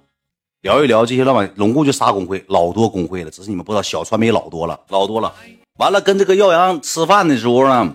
[0.67, 5.33] 聊一聊这些老板，拢共就仨工会，老多工会了，只是你们不知道，小传媒老多了，老多了。
[5.79, 7.95] 完了，跟这个耀阳吃饭的时候呢，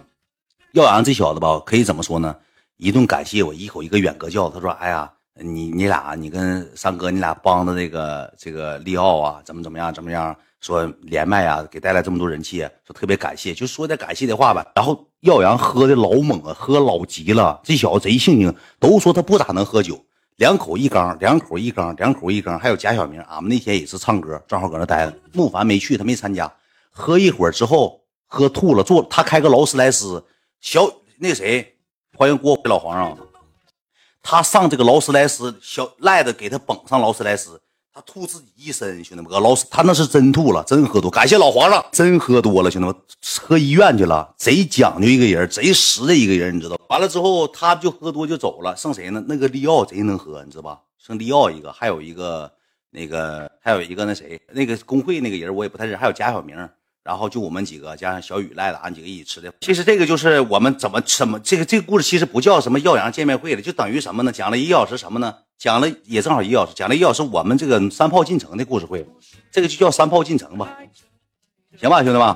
[0.72, 2.34] 耀阳这小子吧，可以怎么说呢？
[2.78, 4.50] 一顿感谢我，一口一个远哥叫。
[4.50, 10.34] 他说：“哎呀，你你俩，你跟三哥，你俩帮着这个这个利奥啊，怎么怎么样，怎么样？
[10.62, 14.66] 说连麦啊，给带来这么多人气，说特别感谢，就说点感谢的话吧。
[14.76, 17.60] 然后耀阳喝的老猛啊，喝老急了。
[17.66, 20.00] 这小子贼性情，都说他不咋能喝酒，
[20.38, 22.58] 两口一缸，两口一缸，两口一缸。
[22.60, 25.18] 还有贾小明，俺们那天也是唱歌，正好搁那待着。
[25.34, 26.52] 木凡没去，他没参加。”
[26.94, 30.26] 喝一会儿之后，喝吐了，坐他开个劳斯莱斯，
[30.60, 31.78] 小那谁，
[32.18, 33.18] 欢迎郭老皇上，
[34.22, 37.62] 他上这个劳斯莱斯，小赖子给他捧上劳斯莱斯，
[37.94, 41.12] 他吐自己一身，兄弟们，哥老他那是真吐了，真喝多。
[41.12, 42.96] 感谢老皇上，真喝多了，兄弟们，
[43.42, 44.34] 喝医院去了。
[44.38, 46.80] 贼讲究一个人，贼实的一个人，你知道。
[46.88, 49.22] 完了之后，他就喝多就走了，剩谁呢？
[49.28, 50.80] 那个利奥贼能喝，你知道吧？
[50.98, 52.50] 剩利奥一个，还有一个
[52.92, 56.56] 那个，还有一个那谁，那个工会那个人我也不太认，还有贾小明。
[57.04, 59.52] 然后就我们几个加上小雨赖子，俺几个一起吃的。
[59.60, 64.32] 其实这个就是我们怎么什么这个这个故事其实不叫什么耀阳见面会了，就等于什么呢？
[64.32, 65.36] 讲了一个小时什么呢？
[65.62, 69.06] 讲了也正好一小时，讲了一小时我们这个三炮进城的故事会，
[69.52, 70.76] 这个就叫三炮进城吧，
[71.80, 72.36] 行吧，兄弟们。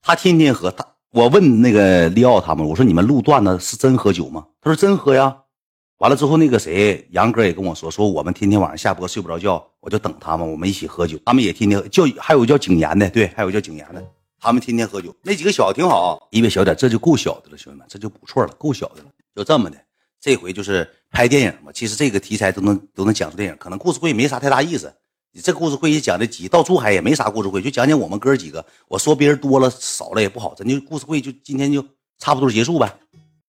[0.00, 4.46] 他天天喝，他我问那个利奥他们，我说你们录段子是真喝酒吗？
[4.62, 5.42] 他说真喝呀。
[5.98, 11.18] 完了之后，那个谁杨哥也跟我说，说我们天天晚上下播睡不着觉，我就等他们，我们一起喝酒。
[11.26, 14.02] 他们也天天叫，还有叫景言的，对，还有叫景言的，
[14.40, 15.14] 他们天天喝酒。
[15.20, 19.10] 那几个小子挺好，一位小点，这就够小的了，兄弟们，这就不错了，够小的了。
[19.36, 19.76] 就这么的，
[20.18, 21.70] 这回就是拍电影嘛。
[21.72, 24.92] 其实这个题材都能都能讲出电影，可能故事会没啥太大意思。
[25.32, 28.64] 你这故事会也讲的急，到珠海也没啥故事会，就讲讲我们哥几个。
[28.88, 31.84] 我说别人多了少了也不好，咱就故事会就今天就
[32.18, 32.92] 差不多结束呗。